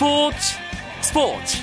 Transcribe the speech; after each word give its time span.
스포츠 0.00 0.56
스포츠. 1.02 1.58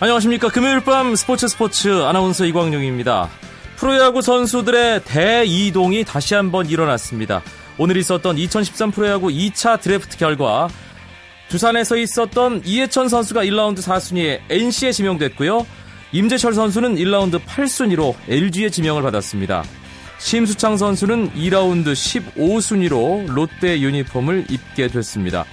안녕하십니까. 0.00 0.50
금요일 0.50 0.84
밤 0.84 1.16
스포츠 1.16 1.48
스포츠 1.48 2.02
아나운서 2.02 2.44
이광용입니다. 2.44 3.30
프로야구 3.76 4.20
선수들의 4.20 5.04
대이동이 5.04 6.04
다시 6.04 6.34
한번 6.34 6.66
일어났습니다. 6.66 7.42
오늘 7.78 7.96
있었던 7.96 8.36
2013 8.36 8.90
프로야구 8.90 9.28
2차 9.28 9.80
드래프트 9.80 10.18
결과 10.18 10.68
두산에서 11.54 11.96
있었던 11.96 12.62
이해천 12.64 13.08
선수가 13.08 13.44
1라운드 13.44 13.78
4순위에 13.78 14.40
NC에 14.50 14.90
지명됐고요. 14.90 15.64
임재철 16.10 16.52
선수는 16.52 16.96
1라운드 16.96 17.38
8순위로 17.38 18.12
LG에 18.28 18.70
지명을 18.70 19.02
받았습니다. 19.02 19.62
심수창 20.18 20.76
선수는 20.76 21.30
2라운드 21.30 21.92
15순위로 21.92 23.32
롯데 23.32 23.80
유니폼을 23.80 24.46
입게 24.50 24.88
됐습니다. 24.88 25.44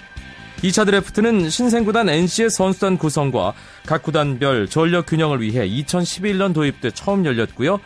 2차 0.64 0.88
드래프트는 0.88 1.52
신생구단 1.52 2.10
NC의 2.10 2.50
선수단 2.50 2.98
구성과 2.98 3.54
각 3.86 4.02
구단별 4.02 4.70
전력 4.70 5.06
균형을 5.06 5.40
위해 5.40 5.70
2011년 5.70 6.56
도입돼 6.56 6.92
처음 6.96 7.28
열렸고요. 7.28 7.80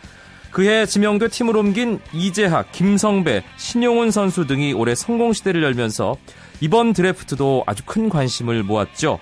그해 0.52 0.86
지명돼 0.86 1.28
팀을 1.28 1.54
옮긴 1.54 2.00
이재학, 2.14 2.72
김성배, 2.72 3.44
신용훈 3.58 4.10
선수 4.10 4.46
등이 4.46 4.72
올해 4.72 4.94
성공 4.94 5.34
시대를 5.34 5.62
열면서 5.62 6.16
이번 6.60 6.92
드래프트도 6.92 7.64
아주 7.66 7.82
큰 7.84 8.08
관심을 8.08 8.62
모았죠. 8.62 9.18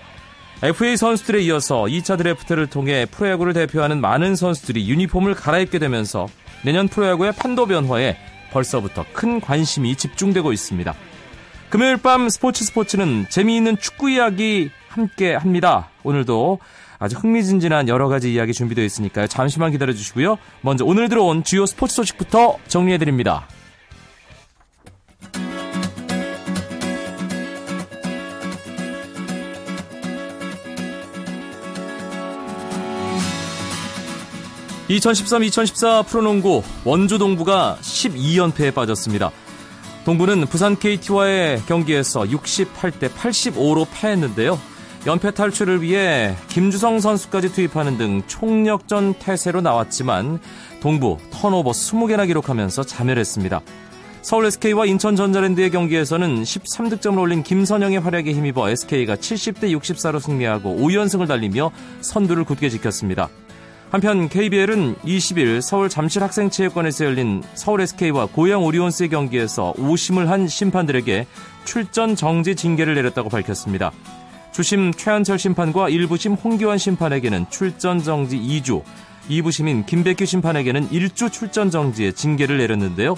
FA 0.63 0.95
선수들에 0.95 1.41
이어서 1.43 1.83
2차 1.83 2.17
드래프트를 2.17 2.67
통해 2.67 3.05
프로야구를 3.05 3.53
대표하는 3.53 3.99
많은 3.99 4.35
선수들이 4.35 4.89
유니폼을 4.89 5.33
갈아입게 5.33 5.79
되면서 5.79 6.27
내년 6.63 6.87
프로야구의 6.87 7.33
판도 7.33 7.65
변화에 7.65 8.17
벌써부터 8.51 9.05
큰 9.13 9.41
관심이 9.41 9.95
집중되고 9.95 10.53
있습니다. 10.53 10.93
금요일 11.69 11.97
밤 11.97 12.29
스포츠 12.29 12.63
스포츠는 12.63 13.25
재미있는 13.29 13.77
축구 13.77 14.09
이야기 14.09 14.71
함께 14.87 15.35
합니다. 15.35 15.89
오늘도 16.03 16.59
아주 16.99 17.17
흥미진진한 17.17 17.89
여러 17.89 18.07
가지 18.07 18.33
이야기 18.33 18.53
준비되어 18.53 18.85
있으니까요. 18.85 19.27
잠시만 19.27 19.71
기다려 19.71 19.91
주시고요. 19.91 20.37
먼저 20.61 20.85
오늘 20.85 21.09
들어온 21.09 21.43
주요 21.43 21.65
스포츠 21.65 21.95
소식부터 21.95 22.57
정리해 22.67 22.97
드립니다. 22.97 23.45
2013-2014 34.97 36.05
프로농구 36.07 36.63
원주 36.83 37.17
동부가 37.17 37.77
12연패에 37.81 38.73
빠졌습니다. 38.73 39.31
동부는 40.05 40.45
부산 40.45 40.77
KT와의 40.77 41.63
경기에서 41.65 42.21
68대 42.21 43.09
85로 43.09 43.87
패했는데요. 43.91 44.59
연패 45.05 45.31
탈출을 45.31 45.81
위해 45.81 46.35
김주성 46.47 46.99
선수까지 46.99 47.53
투입하는 47.53 47.97
등 47.97 48.23
총력전 48.27 49.15
태세로 49.15 49.61
나왔지만 49.61 50.39
동부 50.79 51.17
턴오버 51.31 51.71
20개나 51.71 52.25
기록하면서 52.27 52.83
자멸했습니다. 52.83 53.61
서울 54.23 54.45
SK와 54.45 54.87
인천 54.87 55.15
전자랜드의 55.15 55.69
경기에서는 55.69 56.41
13득점을 56.41 57.19
올린 57.19 57.43
김선영의 57.43 57.99
활약에 57.99 58.31
힘입어 58.33 58.69
SK가 58.69 59.15
70대 59.15 59.65
64로 59.77 60.19
승리하고 60.19 60.75
5연승을 60.77 61.27
달리며 61.27 61.71
선두를 62.01 62.43
굳게 62.43 62.69
지켰습니다. 62.69 63.29
한편 63.91 64.27
KBL은 64.27 64.95
20일 64.95 65.61
서울 65.61 65.89
잠실 65.89 66.23
학생체육관에서 66.23 67.05
열린 67.05 67.43
서울 67.53 67.81
SK와 67.81 68.25
고양 68.27 68.63
오리온스의 68.63 69.09
경기에서 69.09 69.73
오심을 69.77 70.29
한 70.29 70.47
심판들에게 70.47 71.27
출전 71.63 72.15
정지 72.15 72.55
징계를 72.55 72.95
내렸다고 72.95 73.29
밝혔습니다. 73.29 73.91
주심 74.51 74.91
최한철 74.93 75.37
심판과 75.37 75.89
1부심 75.89 76.37
홍기환 76.43 76.77
심판에게는 76.77 77.45
출전 77.49 78.01
정지 78.01 78.37
2주, 78.37 78.83
2부심인 79.29 79.85
김백규 79.85 80.25
심판에게는 80.25 80.89
1주 80.89 81.31
출전 81.31 81.69
정지의 81.69 82.13
징계를 82.13 82.57
내렸는데요. 82.57 83.15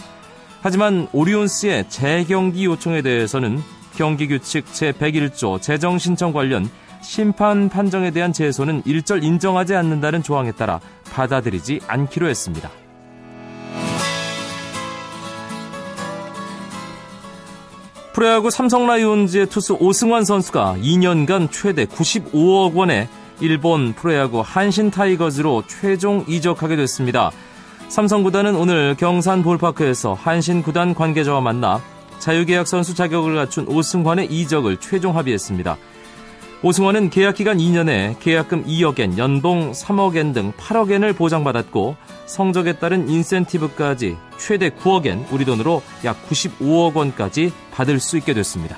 하지만 0.61 1.07
오리온스의 1.11 1.89
재경기 1.89 2.65
요청에 2.65 3.01
대해서는 3.01 3.61
경기 3.95 4.27
규칙 4.27 4.65
제101조 4.65 5.61
재정 5.61 5.97
신청 5.97 6.33
관련 6.33 6.69
심판 7.07 7.69
판정에 7.69 8.11
대한 8.11 8.33
제소는 8.33 8.81
일절 8.85 9.23
인정하지 9.23 9.73
않는다는 9.75 10.23
조항에 10.23 10.51
따라 10.51 10.81
받아들이지 11.09 11.79
않기로 11.87 12.27
했습니다. 12.27 12.69
프로야구 18.11 18.51
삼성 18.51 18.87
라이온즈의 18.87 19.45
투수 19.45 19.77
오승환 19.79 20.25
선수가 20.25 20.75
2년간 20.81 21.49
최대 21.49 21.85
95억 21.85 22.75
원의 22.75 23.07
일본 23.39 23.93
프로야구 23.93 24.41
한신 24.41 24.91
타이거즈로 24.91 25.63
최종 25.65 26.25
이적하게 26.27 26.75
됐습니다. 26.75 27.31
삼성 27.87 28.21
구단은 28.23 28.53
오늘 28.57 28.95
경산 28.95 29.43
볼파크에서 29.43 30.13
한신 30.13 30.61
구단 30.61 30.93
관계자와 30.93 31.39
만나 31.39 31.81
자유계약 32.19 32.67
선수 32.67 32.93
자격을 32.95 33.35
갖춘 33.35 33.65
오승환의 33.65 34.25
이적을 34.29 34.77
최종 34.77 35.15
합의했습니다. 35.15 35.77
오승환은 36.63 37.11
계약기간 37.11 37.59
2년에 37.59 38.19
계약금 38.19 38.65
2억엔, 38.65 39.19
연봉 39.19 39.71
3억엔 39.73 40.33
등 40.33 40.51
8억엔을 40.53 41.15
보장받았고 41.15 41.95
성적에 42.25 42.73
따른 42.73 43.07
인센티브까지 43.07 44.17
최대 44.39 44.69
9억엔, 44.69 45.31
우리 45.31 45.45
돈으로 45.45 45.83
약 46.03 46.17
95억 46.27 46.95
원까지 46.95 47.53
받을 47.71 47.99
수 47.99 48.17
있게 48.17 48.33
됐습니다. 48.33 48.75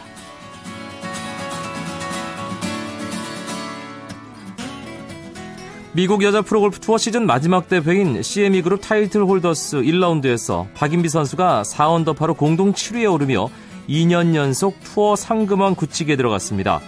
미국 5.93 6.21
여자 6.21 6.41
프로골프 6.41 6.81
투어 6.81 6.97
시즌 6.97 7.25
마지막 7.25 7.69
대회인 7.69 8.21
CME 8.21 8.61
그룹 8.61 8.81
타이틀 8.81 9.23
홀더스 9.23 9.77
1라운드에서 9.77 10.67
박인비 10.73 11.07
선수가 11.07 11.63
4언더파로 11.63 12.35
공동 12.35 12.73
7위에 12.73 13.11
오르며 13.11 13.49
2년 13.87 14.35
연속 14.35 14.75
투어 14.83 15.15
상금왕 15.15 15.75
굳히기에 15.75 16.17
들어갔습니다. 16.17 16.81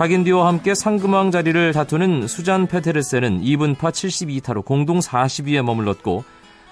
박인디와 0.00 0.46
함께 0.48 0.74
상금왕 0.74 1.30
자리를 1.30 1.74
다투는 1.74 2.26
수잔 2.26 2.66
페테르세는 2.66 3.42
2분파 3.42 3.90
72타로 3.90 4.64
공동 4.64 4.98
40위에 4.98 5.60
머물렀고 5.60 6.24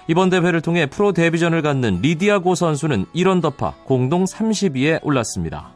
이번 0.07 0.31
대회를 0.31 0.61
통해 0.61 0.87
프로 0.87 1.13
데뷔전을 1.13 1.61
갖는 1.61 1.99
리디아고 2.01 2.55
선수는 2.55 3.05
1원더파 3.13 3.83
공동 3.85 4.23
30위에 4.25 5.01
올랐습니다. 5.03 5.69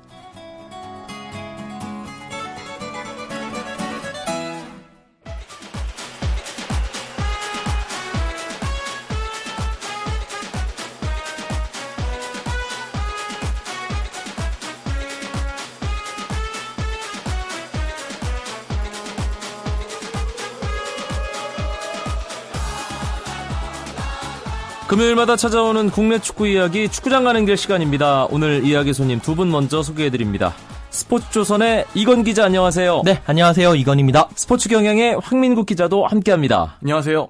금요일마다 25.03 25.35
찾아오는 25.35 25.89
국내 25.89 26.17
축구 26.17 26.47
이야기 26.47 26.87
축구장 26.87 27.25
가는 27.25 27.45
길 27.45 27.57
시간입니다. 27.57 28.25
오늘 28.27 28.63
이야기 28.63 28.93
손님 28.93 29.19
두 29.19 29.35
분 29.35 29.51
먼저 29.51 29.83
소개해드립니다. 29.83 30.53
스포츠조선의 30.91 31.85
이건 31.93 32.23
기자 32.23 32.45
안녕하세요. 32.45 33.01
네, 33.03 33.21
안녕하세요. 33.25 33.75
이건입니다. 33.75 34.29
스포츠 34.35 34.69
경향의 34.69 35.19
황민국 35.21 35.65
기자도 35.65 36.05
함께합니다. 36.05 36.77
안녕하세요. 36.81 37.27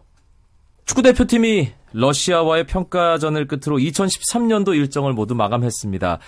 축구 0.86 1.02
대표팀이 1.02 1.72
러시아와의 1.94 2.68
평가전을 2.68 3.48
끝으로 3.48 3.80
2013년도 3.80 4.76
일정을 4.76 5.14
모두 5.14 5.34
마감했습니다. 5.34 6.20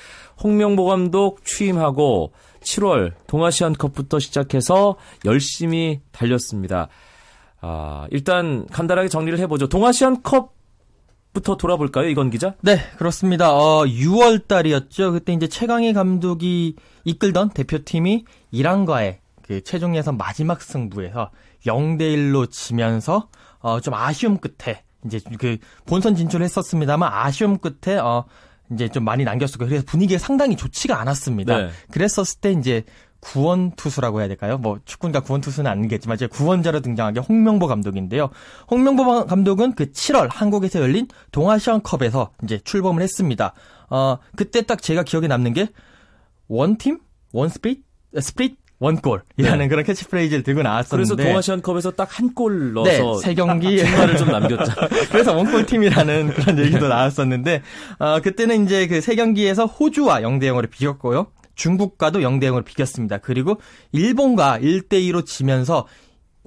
홍명보 0.42 0.86
감독 0.86 1.46
취임하고 1.46 2.34
7월 2.62 3.12
동아시안컵부터 3.28 4.18
시작해서 4.18 4.96
열심히 5.26 6.00
달렸습니다. 6.12 6.88
아, 7.62 8.08
일단 8.10 8.66
간단하게 8.72 9.10
정리를 9.10 9.38
해보죠. 9.40 9.68
동아시안컵 9.68 10.55
부터 11.36 11.58
돌아볼까요, 11.58 12.08
이건 12.08 12.32
기자? 12.32 12.56
네, 12.62 12.80
그렇습니다. 12.98 13.54
어, 13.54 13.84
6월 13.84 14.48
달이었죠. 14.48 15.12
그때 15.12 15.34
이제 15.34 15.48
최강희 15.48 15.94
감독이 15.94 16.76
이끌던 17.04 17.50
대표팀이 17.50 18.26
이란과의 18.52 19.20
그 19.44 19.62
최종 19.64 19.96
예선 19.96 20.18
마지막 20.18 20.62
승부에서 20.62 21.30
0대 21.66 22.02
1로 22.02 22.50
지면서 22.50 23.30
어, 23.60 23.80
좀 23.80 23.94
아쉬움 23.94 24.38
끝에 24.38 24.84
이제 25.06 25.20
그 25.38 25.58
본선 25.86 26.16
진출했었습니다만 26.16 27.12
아쉬움 27.12 27.60
끝에 27.60 27.98
어 27.98 28.26
이제 28.72 28.88
좀 28.88 29.04
많이 29.04 29.24
남겼었고 29.24 29.66
그래서 29.66 29.84
분위기가 29.86 30.18
상당히 30.18 30.56
좋지가 30.56 31.00
않았습니다. 31.00 31.58
네. 31.58 31.70
그랬었을 31.92 32.42
때 32.42 32.52
이제 32.52 32.84
구원 33.26 33.72
투수라고 33.72 34.20
해야 34.20 34.28
될까요? 34.28 34.58
뭐 34.60 34.80
축구니까 34.86 35.22
구원 35.22 35.42
투수는 35.42 35.70
아니겠지만 35.72 36.16
이제 36.16 36.28
구원자로 36.28 36.82
등장한 36.82 37.16
게 37.16 37.20
홍명보 37.20 37.66
감독인데요. 37.68 38.30
홍명보 38.70 39.26
감독은 39.26 39.74
그 39.74 39.92
7월 39.92 40.28
한국에서 40.32 40.80
열린 40.80 41.08
동아시안컵에서 41.32 42.32
이제 42.44 42.60
출범을 42.64 43.02
했습니다. 43.02 43.54
어 43.90 44.18
그때 44.36 44.62
딱 44.62 44.82
제가 44.82 45.04
기억에 45.04 45.28
남는 45.28 45.54
게 45.54 45.70
원팀 46.48 47.00
원스피릿 47.34 47.82
스프릿 48.20 48.58
원골이라는 48.80 49.58
네. 49.60 49.68
그런 49.70 49.86
캐치프레이즈를 49.86 50.44
들고 50.44 50.62
나왔었는데 50.62 51.16
그래서 51.16 51.30
동아시안컵에서 51.30 51.92
딱 51.92 52.10
한 52.20 52.36
골 52.36 52.74
넣어서 52.74 52.92
네, 52.92 53.20
세 53.24 53.34
경기 53.34 53.78
중간을 53.80 54.18
좀 54.18 54.28
남겼죠. 54.30 54.72
그래서 55.12 55.34
one 55.34 55.48
goal 55.48 55.66
team이라는 55.66 56.28
그런 56.34 56.60
얘기도 56.60 56.88
나왔었는데 56.90 57.62
어, 58.00 58.20
그때는 58.22 58.66
이제 58.66 58.86
그 58.88 59.00
세 59.02 59.16
경기에서 59.16 59.66
호주와 59.66 60.22
0대 60.22 60.44
0으로 60.44 60.70
비겼고요. 60.70 61.28
중국과도 61.56 62.20
0대 62.20 62.44
0으로 62.44 62.64
비겼습니다. 62.64 63.18
그리고 63.18 63.60
일본과 63.92 64.60
1대 64.60 64.94
2로 64.94 65.26
지면서 65.26 65.88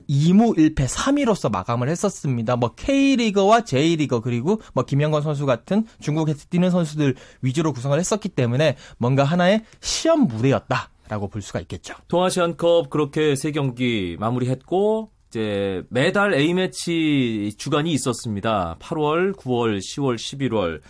2무 0.08 0.56
1패 0.56 0.86
3위로서 0.88 1.50
마감을 1.50 1.88
했었습니다. 1.88 2.56
뭐 2.56 2.74
K리거와 2.74 3.64
J리거 3.64 4.20
그리고 4.20 4.60
뭐 4.72 4.84
김영건 4.84 5.22
선수 5.22 5.46
같은 5.46 5.84
중국에서 6.00 6.46
뛰는 6.50 6.70
선수들 6.70 7.14
위주로 7.42 7.72
구성을 7.72 7.98
했었기 7.98 8.30
때문에 8.30 8.76
뭔가 8.98 9.24
하나의 9.24 9.64
시험 9.80 10.26
무대였다. 10.26 10.90
라고 11.08 11.28
볼 11.28 11.40
수가 11.40 11.60
있겠죠. 11.60 11.94
동아시안컵 12.08 12.90
그렇게 12.90 13.34
세 13.34 13.50
경기 13.50 14.16
마무리했고 14.20 15.10
이제 15.28 15.82
매달 15.88 16.34
A매치 16.34 17.54
주간이 17.56 17.92
있었습니다. 17.92 18.76
8월, 18.78 19.34
9월, 19.34 19.78
10월, 19.78 20.16
11월. 20.16 20.80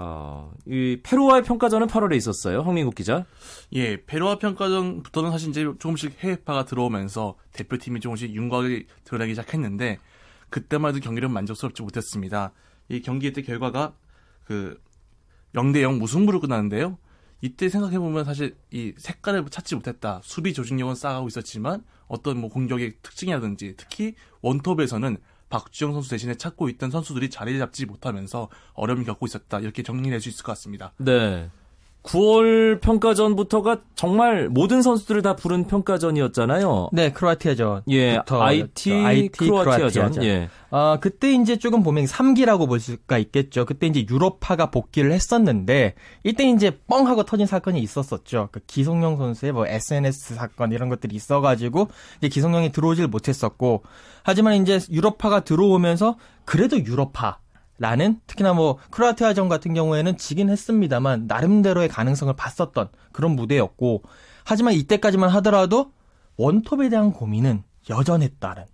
어, 0.00 0.52
이 0.64 1.00
페루와의 1.02 1.42
평가전은 1.42 1.88
8월에 1.88 2.14
있었어요. 2.14 2.62
황민국 2.62 2.94
기자. 2.94 3.26
예, 3.72 4.00
페루와 4.06 4.38
평가전부터는 4.38 5.32
사실 5.32 5.48
이제 5.48 5.64
조금씩 5.64 6.18
해외파가 6.20 6.66
들어오면서 6.66 7.34
대표팀이 7.52 7.98
조금씩 7.98 8.32
윤곽이 8.32 8.86
드러나기 9.02 9.32
시작했는데 9.32 9.98
그때만 10.50 10.94
해도 10.94 11.02
경기는 11.02 11.32
만족스럽지 11.32 11.82
못했습니다. 11.82 12.52
이 12.88 13.02
경기 13.02 13.32
때 13.32 13.42
결과가 13.42 13.96
그 14.44 14.80
0대 15.56 15.82
0 15.82 15.98
무승부로 15.98 16.38
끝났는데요. 16.38 16.96
이때 17.40 17.68
생각해보면 17.68 18.24
사실 18.24 18.56
이 18.70 18.94
색깔을 18.96 19.46
찾지 19.50 19.74
못했다. 19.74 20.20
수비 20.22 20.52
조직력은 20.52 20.94
쌓아가고 20.94 21.26
있었지만 21.26 21.82
어떤 22.06 22.38
뭐 22.38 22.50
공격의 22.50 22.98
특징이라든지 23.02 23.74
특히 23.76 24.14
원톱에서는 24.42 25.16
박주영 25.48 25.92
선수 25.92 26.10
대신에 26.10 26.34
찾고 26.34 26.68
있던 26.70 26.90
선수들이 26.90 27.30
자리를 27.30 27.58
잡지 27.58 27.86
못하면서 27.86 28.48
어려움을 28.74 29.04
겪고 29.04 29.26
있었다. 29.26 29.60
이렇게 29.60 29.82
정리할 29.82 30.20
수 30.20 30.28
있을 30.28 30.44
것 30.44 30.52
같습니다. 30.52 30.92
네. 30.98 31.50
9월 32.08 32.80
평가전부터가 32.80 33.82
정말 33.94 34.48
모든 34.48 34.80
선수들을 34.80 35.20
다 35.22 35.36
부른 35.36 35.66
평가전이었잖아요. 35.66 36.88
네, 36.92 37.12
크로아티아전. 37.12 37.82
예, 37.90 38.18
IT, 38.26 38.92
IT 38.92 39.38
크로아티아전. 39.38 39.90
크로아티아전. 39.90 40.24
예. 40.24 40.48
어, 40.70 40.96
그때 41.00 41.32
이제 41.32 41.56
조금 41.56 41.82
보면 41.82 42.06
3기라고 42.06 42.66
볼 42.66 42.80
수가 42.80 43.18
있겠죠. 43.18 43.66
그때 43.66 43.86
이제 43.86 44.06
유럽파가 44.08 44.70
복귀를 44.70 45.12
했었는데 45.12 45.94
이때 46.24 46.48
이제 46.48 46.78
뻥 46.86 47.06
하고 47.06 47.24
터진 47.24 47.46
사건이 47.46 47.80
있었었죠. 47.80 48.48
그 48.52 48.60
기성용 48.66 49.18
선수의 49.18 49.52
뭐 49.52 49.66
SNS 49.66 50.34
사건 50.34 50.72
이런 50.72 50.88
것들이 50.88 51.14
있어 51.14 51.40
가지고 51.40 51.88
이제 52.18 52.28
기성용이 52.28 52.72
들어오질 52.72 53.06
못했었고 53.08 53.82
하지만 54.22 54.54
이제 54.54 54.80
유럽파가 54.90 55.40
들어오면서 55.40 56.16
그래도 56.44 56.78
유럽파 56.78 57.38
라는 57.78 58.20
특히나 58.26 58.52
뭐 58.54 58.78
크로아티아전 58.90 59.48
같은 59.48 59.72
경우에는 59.72 60.16
지긴 60.18 60.50
했습니다만 60.50 61.26
나름대로의 61.28 61.88
가능성을 61.88 62.34
봤었던 62.34 62.88
그런 63.12 63.32
무대였고 63.32 64.02
하지만 64.44 64.74
이때까지만 64.74 65.30
하더라도 65.30 65.92
원톱에 66.36 66.88
대한 66.88 67.12
고민은 67.12 67.62
여전했다는 67.88 68.64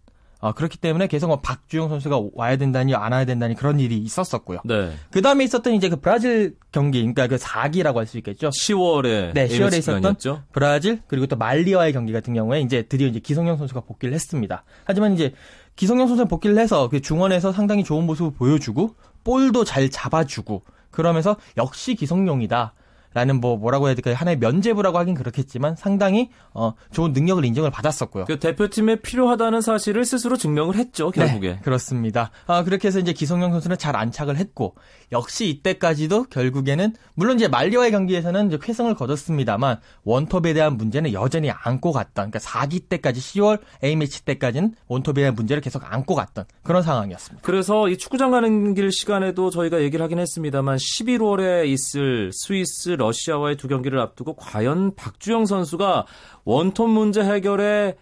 어, 0.45 0.53
그렇기 0.53 0.77
때문에 0.77 1.06
계속 1.06 1.29
뭐 1.29 1.41
박주영 1.41 1.89
선수가 1.89 2.21
와야 2.35 2.59
된다니 2.59 2.95
안 2.95 3.12
와야 3.12 3.25
된다니 3.25 3.55
그런 3.55 3.81
일이 3.81 3.97
있었었고요. 3.97 4.59
네. 4.67 4.93
그 5.11 5.23
다음에 5.23 5.43
있었던 5.45 5.73
이제 5.73 5.89
그 5.89 5.97
브라질 5.97 6.56
경기, 6.71 6.99
그러니까 7.01 7.29
그 7.29 7.37
4기라고 7.37 7.95
할 7.97 8.06
수 8.06 8.19
있겠죠. 8.19 8.51
10월에 8.51 9.33
네, 9.33 9.49
10월에 9.49 9.79
있었던 9.79 10.17
브라질 10.53 11.01
그리고 11.06 11.27
또 11.27 11.37
말리와의 11.37 11.95
경기 11.95 12.12
같은 12.12 12.35
경우에 12.35 12.61
이제 12.61 12.83
드디어 12.83 13.06
이제 13.06 13.21
기성용 13.21 13.56
선수가 13.56 13.81
복귀를 13.81 14.12
했습니다. 14.12 14.65
하지만 14.85 15.15
이제 15.15 15.33
기성용 15.76 16.06
선수 16.09 16.26
복귀를 16.26 16.59
해서 16.59 16.88
그 16.88 17.00
중원에서 17.00 17.53
상당히 17.53 17.85
좋은 17.85 18.06
모습을 18.06 18.32
보여주고 18.32 18.94
볼도 19.25 19.65
잘 19.65 19.91
잡아주고 19.91 20.62
그러면서 20.91 21.37
역시 21.56 21.94
기성용이다. 21.94 22.75
라는 23.14 23.40
뭐 23.40 23.56
뭐라고 23.56 23.87
해야 23.87 23.94
될까요? 23.94 24.14
하나의 24.16 24.38
면제부라고 24.38 24.99
하긴 24.99 25.14
그렇겠지만 25.14 25.76
상당히 25.76 26.31
어 26.52 26.75
좋은 26.93 27.12
능력을 27.12 27.44
인정을 27.44 27.70
받았었고요. 27.70 28.25
그 28.26 28.38
대표팀에 28.38 28.96
필요하다는 28.96 29.61
사실을 29.61 30.05
스스로 30.05 30.37
증명을 30.37 30.75
했죠, 30.75 31.11
결국에. 31.11 31.55
네, 31.55 31.61
그렇습니다. 31.62 32.31
아 32.46 32.64
그렇게 32.64 32.88
해서 32.88 32.99
이제 32.99 33.12
기성용 33.12 33.52
선수는 33.52 33.78
잘 33.78 33.96
안착을 33.96 34.37
했고 34.37 34.75
역시 35.12 35.49
이때까지도 35.49 36.25
결국에는 36.25 36.93
물론 37.14 37.37
이제 37.37 37.46
말리와의 37.46 37.93
경기에서는 37.93 38.49
이제 38.49 38.58
쾌승을 38.61 38.94
거뒀습니다만 38.94 39.78
원톱에 40.02 40.52
대한 40.52 40.76
문제는 40.76 41.12
여전히 41.12 41.50
안고 41.50 41.93
갔던 41.93 42.31
그러니까 42.31 42.38
4기 42.40 42.88
때까지 42.88 43.20
10월 43.20 43.60
A매치 43.82 44.25
때까지는 44.25 44.75
원톱에 44.88 45.14
대한 45.14 45.34
문제를 45.34 45.60
계속 45.60 45.82
안고 45.84 46.17
갔던 46.17 46.46
그런 46.64 46.82
상황이었습니다. 46.82 47.46
그래서 47.46 47.88
이 47.88 47.96
축구장 47.96 48.32
가는 48.32 48.75
길 48.75 48.90
시간에도 48.90 49.50
저희가 49.50 49.82
얘기를 49.82 50.02
하긴 50.02 50.19
했습니다만 50.19 50.76
11월에 50.76 51.67
있을 51.69 52.31
스위스 52.32 52.96
러시아와의 53.05 53.56
두 53.56 53.69
경기를 53.69 53.99
앞두고 54.01 54.37
과연 54.37 54.95
박주영 54.95 55.47
선수가 55.47 56.06
원톱 56.45 56.91
문제 56.91 57.23
해결에 57.23 57.97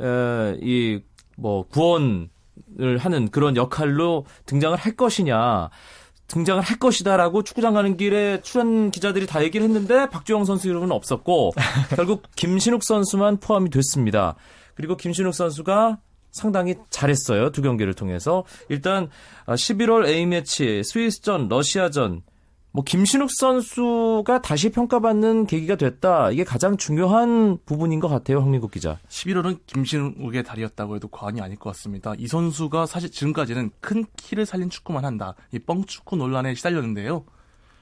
이뭐 0.00 1.66
구원을 1.68 2.28
하는 2.98 3.28
그런 3.30 3.56
역할로 3.56 4.24
등장을 4.46 4.76
할 4.76 4.96
것이냐 4.96 5.70
등장을 6.28 6.62
할 6.62 6.78
것이다라고 6.78 7.42
축구장 7.42 7.74
가는 7.74 7.96
길에 7.96 8.40
출연 8.42 8.90
기자들이 8.90 9.26
다 9.26 9.42
얘기를 9.42 9.64
했는데 9.66 10.08
박주영 10.10 10.44
선수 10.44 10.68
이름은 10.68 10.92
없었고 10.92 11.52
결국 11.96 12.22
김신욱 12.36 12.84
선수만 12.84 13.38
포함이 13.38 13.70
됐습니다. 13.70 14.36
그리고 14.74 14.96
김신욱 14.96 15.34
선수가 15.34 15.98
상당히 16.30 16.76
잘했어요. 16.90 17.50
두 17.50 17.62
경기를 17.62 17.94
통해서. 17.94 18.44
일단 18.68 19.08
11월 19.46 20.06
A매치, 20.06 20.82
스위스전, 20.84 21.48
러시아전 21.48 22.22
뭐 22.70 22.84
김신욱 22.84 23.30
선수가 23.30 24.42
다시 24.42 24.70
평가받는 24.70 25.46
계기가 25.46 25.76
됐다. 25.76 26.30
이게 26.30 26.44
가장 26.44 26.76
중요한 26.76 27.58
부분인 27.64 27.98
것 27.98 28.08
같아요, 28.08 28.40
황민국 28.40 28.70
기자. 28.70 28.98
11월은 29.08 29.60
김신욱의 29.66 30.42
달이었다고 30.44 30.96
해도 30.96 31.08
과언이 31.08 31.40
아닐 31.40 31.56
것 31.56 31.70
같습니다. 31.70 32.14
이 32.18 32.26
선수가 32.26 32.86
사실 32.86 33.10
지금까지는 33.10 33.70
큰 33.80 34.04
키를 34.16 34.44
살린 34.44 34.70
축구만 34.70 35.04
한다. 35.04 35.34
이 35.52 35.58
뻥축구 35.58 36.16
논란에 36.16 36.54
시달렸는데요. 36.54 37.24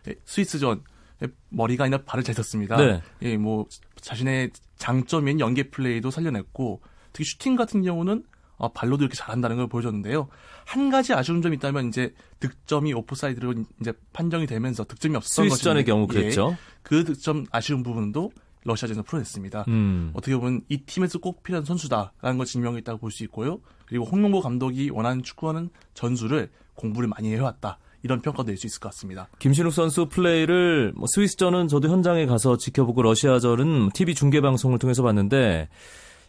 예, 0.08 0.14
스위스전 0.24 0.82
예, 1.22 1.28
머리가 1.48 1.84
아니라 1.84 2.02
발을 2.04 2.22
잘 2.22 2.34
썼습니다. 2.34 2.76
네. 2.76 3.02
예, 3.22 3.36
뭐 3.36 3.66
자신의 4.00 4.50
장점인 4.76 5.40
연계 5.40 5.64
플레이도 5.64 6.10
살려냈고 6.10 6.80
특히 7.12 7.24
슈팅 7.24 7.56
같은 7.56 7.82
경우는 7.82 8.24
아, 8.58 8.68
발로도 8.68 9.04
이렇게 9.04 9.16
잘한다는 9.16 9.56
걸 9.56 9.68
보여줬는데요. 9.68 10.28
한 10.64 10.90
가지 10.90 11.12
아쉬운 11.12 11.42
점이 11.42 11.56
있다면 11.56 11.88
이제 11.88 12.14
득점이 12.40 12.92
오프사이드로 12.94 13.54
이제 13.80 13.92
판정이 14.12 14.46
되면서 14.46 14.84
득점이 14.84 15.14
없었던 15.16 15.48
스위스전의 15.50 15.84
경우 15.84 16.06
그랬죠. 16.06 16.50
예, 16.52 16.56
그 16.82 17.04
득점 17.04 17.46
아쉬운 17.50 17.82
부분도 17.82 18.32
러시아전에서 18.64 19.02
풀어냈습니다. 19.02 19.64
음. 19.68 20.10
어떻게 20.14 20.34
보면 20.36 20.62
이 20.68 20.78
팀에서 20.78 21.18
꼭 21.18 21.42
필요한 21.42 21.64
선수다라는 21.64 22.36
걸 22.38 22.46
증명했다고 22.46 22.98
볼 22.98 23.10
수 23.12 23.22
있고요. 23.24 23.60
그리고 23.86 24.04
홍명보 24.04 24.40
감독이 24.40 24.90
원하는 24.90 25.22
축구하는 25.22 25.70
전술을 25.94 26.50
공부를 26.74 27.08
많이 27.08 27.32
해왔다. 27.32 27.78
이런 28.02 28.20
평가도 28.20 28.44
낼 28.48 28.56
수 28.56 28.66
있을 28.66 28.80
것 28.80 28.88
같습니다. 28.90 29.28
김신욱 29.38 29.72
선수 29.72 30.06
플레이를 30.08 30.92
뭐 30.96 31.06
스위스전은 31.14 31.68
저도 31.68 31.88
현장에 31.88 32.26
가서 32.26 32.56
지켜보고 32.56 33.02
러시아전은 33.02 33.90
TV 33.94 34.14
중계 34.14 34.40
방송을 34.40 34.78
통해서 34.78 35.02
봤는데 35.02 35.68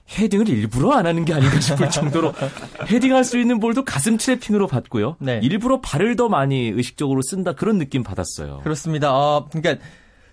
헤딩을 0.09 0.47
일부러 0.49 0.93
안 0.93 1.05
하는 1.05 1.25
게 1.25 1.33
아닌가 1.33 1.59
싶을 1.59 1.89
정도로 1.91 2.33
헤딩할 2.89 3.23
수 3.23 3.37
있는 3.37 3.59
볼도 3.59 3.83
가슴 3.83 4.17
트래핑으로 4.17 4.67
받고요. 4.67 5.17
네. 5.19 5.39
일부러 5.43 5.81
발을 5.81 6.15
더 6.15 6.29
많이 6.29 6.69
의식적으로 6.69 7.21
쓴다 7.21 7.53
그런 7.53 7.77
느낌 7.77 8.03
받았어요. 8.03 8.61
그렇습니다. 8.63 9.13
어, 9.13 9.47
그러니까 9.51 9.83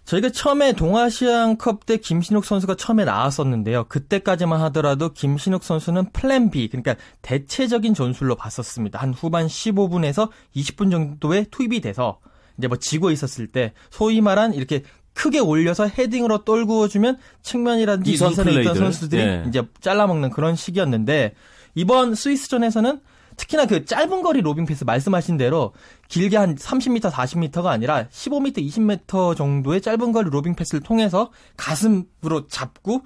저희가 0.05 0.31
처음에 0.31 0.75
동아시안컵 0.75 1.87
때 1.87 1.97
김신욱 1.97 2.45
선수가 2.45 2.77
처음에 2.77 3.05
나왔었는데요. 3.05 3.85
그때까지만 3.85 4.61
하더라도 4.63 5.13
김신욱 5.13 5.65
선수는 5.65 6.13
plan 6.13 6.51
B, 6.51 6.69
그러니까 6.69 6.97
대체적인 7.23 7.95
전술로 7.95 8.37
봤었습니다. 8.37 8.99
한 8.99 9.15
후반 9.15 9.47
15분에서 9.47 10.29
20분 10.55 10.91
정도에 10.91 11.47
투입이 11.51 11.81
돼서 11.81 12.19
이제 12.59 12.69
뭐 12.69 12.77
지고 12.77 13.11
있었을 13.11 13.47
때 13.49 13.73
소위 13.91 14.21
말한 14.21 14.55
이렇게 14.55 14.83
크게 15.15 15.39
올려서 15.39 15.89
헤딩으로 15.89 16.45
떨구어주면 16.45 17.19
측면이라든지 17.43 18.13
이선에 18.13 18.53
있던 18.61 18.75
선수들이 18.75 19.23
예. 19.23 19.45
이제 19.49 19.63
잘라먹는 19.81 20.31
그런 20.31 20.57
식이었는데 20.57 21.35
이번 21.75 22.15
스위스전에서는 22.15 23.01
특히나 23.37 23.67
그 23.67 23.85
짧은 23.85 24.23
거리 24.23 24.41
로빙 24.41 24.67
패스 24.67 24.85
말씀하신 24.85 25.37
대로 25.37 25.73
길게 26.09 26.37
한 26.37 26.55
30m, 26.55 27.11
40m가 27.11 27.67
아니라 27.67 28.07
15m, 28.09 28.57
20m 28.57 29.37
정도의 29.37 29.81
짧은 29.81 30.13
거리 30.13 30.31
로빙 30.31 30.55
패스를 30.55 30.83
통해서 30.83 31.31
가슴으로 31.57 32.47
잡고 32.49 33.03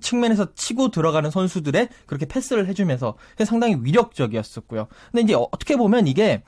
측면에서 0.00 0.54
치고 0.54 0.90
들어가는 0.90 1.30
선수들의 1.30 1.88
그렇게 2.06 2.26
패스를 2.26 2.66
해주면서 2.68 3.16
상당히 3.44 3.76
위력적이었었고요. 3.80 4.88
근데 5.10 5.22
이제 5.22 5.34
어떻게 5.34 5.76
보면 5.76 6.06
이게 6.06 6.42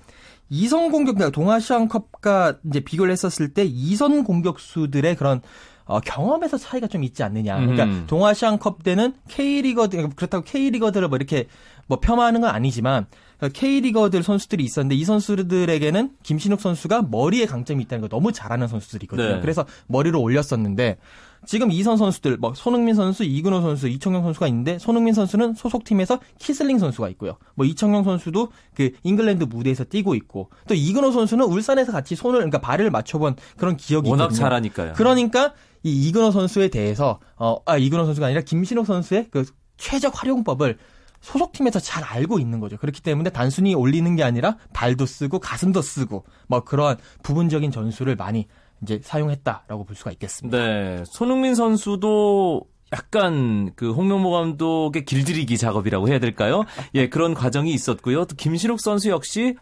이선 0.55 0.91
공격, 0.91 1.15
그러니까 1.15 1.35
동아시안컵과 1.35 2.59
이제 2.67 2.81
비교를 2.81 3.11
했었을 3.11 3.55
때 3.55 3.65
이선 3.65 4.23
공격수들의 4.23 5.17
그런 5.17 5.41
어, 5.87 6.01
경험에서 6.01 6.59
차이가 6.59 6.87
좀 6.87 7.05
있지 7.05 7.23
않느냐. 7.23 7.59
그러니까 7.59 7.85
음. 7.85 8.05
동아시안컵 8.07 8.83
때는 8.83 9.15
K리거들 9.31 10.11
그렇다고 10.11 10.45
K리거들을 10.45 11.09
뭐 11.09 11.17
이렇게 11.17 11.47
뭐 11.87 12.01
폄하하는 12.01 12.43
건 12.43 12.51
아니지만 12.51 13.07
K리거들 13.55 14.23
선수들이 14.23 14.63
있었는데 14.63 14.95
이 14.95 15.05
선수들에게는 15.05 16.17
김신욱 16.23 16.61
선수가 16.61 17.09
머리에 17.11 17.47
강점이 17.47 17.83
있다는 17.85 18.03
걸 18.03 18.11
너무 18.11 18.31
잘하는 18.31 18.69
선수들이거든요. 18.69 19.37
네. 19.37 19.41
그래서 19.41 19.65
머리로 19.87 20.21
올렸었는데 20.21 20.99
지금 21.47 21.71
이선 21.71 21.97
선수들 21.97 22.37
뭐 22.37 22.55
손흥민 22.55 22.95
선수, 22.95 23.25
이근호 23.25 23.61
선수, 23.61 23.89
이청용 23.89 24.23
선수가 24.23 24.47
있는데 24.49 24.79
손흥민 24.79 25.13
선수는 25.15 25.55
소속팀에서 25.55 26.21
키슬링 26.39 26.79
선수가 26.79 27.09
있고요. 27.11 27.37
뭐 27.55 27.67
이청용 27.67 28.05
선수도 28.05 28.49
그 28.75 28.91
잉글랜드 29.03 29.45
무대에서 29.45 29.85
뛰고 29.85 30.15
있고 30.15 30.51
또 30.69 30.75
이근호 30.75 31.11
선수는 31.13 31.45
울산에서 31.45 31.93
같이 31.93 32.15
손을 32.15 32.39
그러니까 32.39 32.61
발을 32.61 32.91
맞춰본 32.91 33.37
그런 33.57 33.77
기억이 33.77 34.09
워낙 34.09 34.25
있거든요. 34.25 34.39
잘하니까요. 34.39 34.93
그러니까 34.95 35.55
이 35.83 36.09
이근호 36.09 36.31
선수에 36.31 36.69
대해서 36.69 37.19
어 37.37 37.57
아 37.67 37.77
이근호 37.77 38.05
선수가 38.05 38.27
아니라 38.27 38.43
김신욱 38.43 38.87
선수의 38.87 39.29
그 39.31 39.45
최적 39.77 40.21
활용법을 40.23 40.79
소속팀에서 41.21 41.79
잘 41.79 42.03
알고 42.03 42.39
있는 42.41 42.59
거죠. 42.61 42.77
그렇기 42.77 43.01
때문에 43.01 43.31
단순히 43.31 43.75
올리는 43.75 44.17
게 44.17 44.25
아니라 44.25 44.57
발도 44.73 45.07
쓰고 45.07 45.39
가슴도 45.39 45.81
쓰고 45.81 46.25
뭐 46.49 46.65
그러한 46.65 46.97
부분적인 47.23 47.71
전술을 47.71 48.17
많이 48.17 48.47
이제 48.83 49.01
사용했다라고 49.03 49.85
볼 49.85 49.97
수가 49.97 50.11
있겠습니다. 50.13 50.59
네. 50.59 51.05
손흥민 51.07 51.55
선수도 51.55 52.63
약간 52.93 53.73
그 53.75 53.93
홍명보 53.93 54.31
감독의 54.31 55.05
길들이기 55.05 55.57
작업이라고 55.57 56.09
해야 56.09 56.19
될까요? 56.19 56.65
예, 56.95 57.09
그런 57.09 57.33
과정이 57.33 57.73
있었고요. 57.73 58.27
또 58.27 58.37
김신욱 58.37 58.81
선수 58.81 59.09
역시 59.09 59.57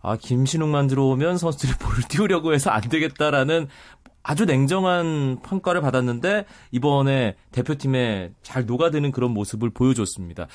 아, 0.00 0.16
김신욱만 0.16 0.86
들어오면 0.86 1.38
선수들이 1.38 1.72
볼을 1.80 2.02
띄우려고 2.08 2.52
해서 2.52 2.70
안 2.70 2.82
되겠다라는 2.82 3.68
아주 4.22 4.44
냉정한 4.44 5.38
평가를 5.42 5.80
받았는데 5.80 6.44
이번에 6.70 7.36
대표팀에 7.50 8.32
잘 8.42 8.66
녹아드는 8.66 9.10
그런 9.10 9.30
모습을 9.30 9.70
보여줬습니다. 9.70 10.48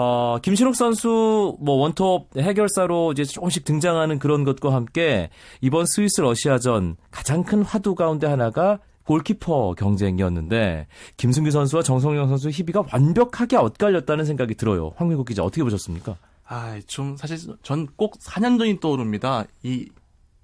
어, 0.00 0.38
김신욱 0.40 0.76
선수 0.76 1.56
뭐 1.60 1.74
원톱 1.78 2.36
해결사로 2.36 3.10
이제 3.10 3.24
조금씩 3.24 3.64
등장하는 3.64 4.20
그런 4.20 4.44
것과 4.44 4.72
함께 4.72 5.28
이번 5.60 5.86
스위스 5.86 6.20
러시아전 6.20 6.94
가장 7.10 7.42
큰 7.42 7.62
화두 7.62 7.96
가운데 7.96 8.28
하나가 8.28 8.78
골키퍼 9.06 9.74
경쟁이었는데 9.76 10.86
김승규 11.16 11.50
선수와 11.50 11.82
정성영 11.82 12.28
선수 12.28 12.48
희비가 12.48 12.84
완벽하게 12.92 13.56
엇갈렸다는 13.56 14.24
생각이 14.24 14.54
들어요. 14.54 14.92
황민국 14.94 15.26
기자 15.26 15.42
어떻게 15.42 15.64
보셨습니까? 15.64 16.16
아, 16.46 16.78
좀 16.86 17.16
사실 17.16 17.36
전 17.64 17.88
꼭 17.96 18.20
4년 18.20 18.56
전이 18.56 18.78
떠오릅니다. 18.78 19.46
이 19.64 19.88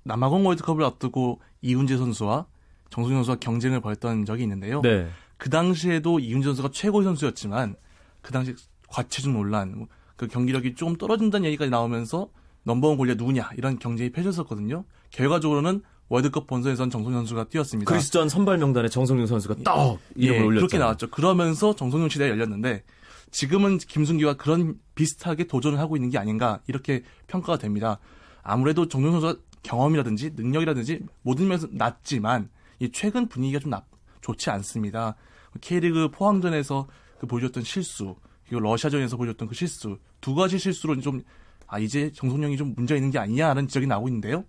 남아공 0.03 0.45
월드컵을 0.47 0.83
앞두고 0.85 1.41
이훈재 1.63 1.97
선수와 1.97 2.47
정승영 2.91 3.19
선수가 3.19 3.39
경쟁을 3.39 3.81
벌였던 3.81 4.25
적이 4.25 4.43
있는데요. 4.43 4.81
네. 4.83 5.07
그 5.37 5.49
당시에도 5.49 6.19
이훈재 6.19 6.47
선수가 6.47 6.71
최고 6.73 7.05
선수였지만 7.05 7.77
그 8.21 8.33
당시 8.33 8.57
과체중 8.95 9.33
논란, 9.33 9.77
뭐그 9.77 10.29
경기력이 10.29 10.77
좀 10.77 10.97
떨어진다는 10.97 11.47
얘기까지 11.47 11.71
나오면서 11.71 12.29
넘버원 12.63 12.97
골리아 12.97 13.17
누구냐 13.17 13.51
이런 13.57 13.79
경쟁이 13.79 14.11
펼쳐졌거든요. 14.11 14.85
결과적으로는 15.11 15.83
월드컵 16.09 16.47
본선에선 16.47 16.91
정성용 16.91 17.21
선수가 17.21 17.49
뛰었습니다. 17.49 17.91
그리스전 17.91 18.29
선발 18.29 18.59
명단에 18.59 18.89
정성용 18.89 19.27
선수가 19.27 19.57
딱 19.65 19.99
이름을 20.15 20.41
예, 20.41 20.45
올렸죠. 20.45 20.67
그렇게 20.67 20.79
나왔죠. 20.79 21.11
그러면서 21.11 21.75
정성용 21.75 22.09
시대가 22.09 22.31
열렸는데 22.31 22.85
지금은 23.33 23.79
김승기와 23.79 24.35
그런 24.35 24.79
비슷하게 24.95 25.49
도전을 25.49 25.81
하고 25.81 25.97
있는 25.97 26.11
게 26.11 26.19
아닌가 26.19 26.61
이렇게 26.69 27.03
평가가 27.27 27.59
됩니다. 27.59 27.99
아무래도 28.43 28.87
정성용 28.87 29.21
선수가 29.21 29.41
경험이라든지 29.65 30.33
능력이라든지 30.37 31.01
모든 31.23 31.49
면에서 31.49 31.67
낮지만 31.73 32.49
이 32.79 32.91
최근 32.93 33.29
분위기가 33.29 33.59
좀 33.59 33.71
나, 33.71 33.83
좋지 34.21 34.51
않습니다. 34.51 35.17
K리그 35.61 36.11
포항전에서 36.11 36.87
그 37.19 37.27
보여줬던 37.27 37.65
실수 37.65 38.15
그리고 38.49 38.61
러시아전에서 38.61 39.17
보여줬던 39.17 39.49
그 39.49 39.55
실수 39.55 39.99
두 40.21 40.35
가지 40.35 40.59
실수로 40.59 41.01
좀 41.01 41.23
아 41.67 41.79
이제 41.79 42.11
정성영이 42.13 42.57
좀 42.57 42.75
문제 42.77 42.95
있는 42.95 43.11
게 43.11 43.19
아니냐라는 43.19 43.69
지적이 43.69 43.87
나오고 43.87 44.09
있는데요. 44.09 44.45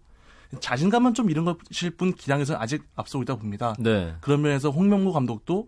자신감만 0.59 1.13
좀 1.13 1.29
잃은 1.29 1.43
것일 1.43 1.91
뿐 1.97 2.13
기량에서 2.13 2.55
아직 2.57 2.83
앞서고 2.95 3.23
있다 3.23 3.35
봅니다. 3.35 3.75
네. 3.79 4.13
그런 4.21 4.41
면에서 4.41 4.69
홍명보 4.69 5.11
감독도 5.11 5.67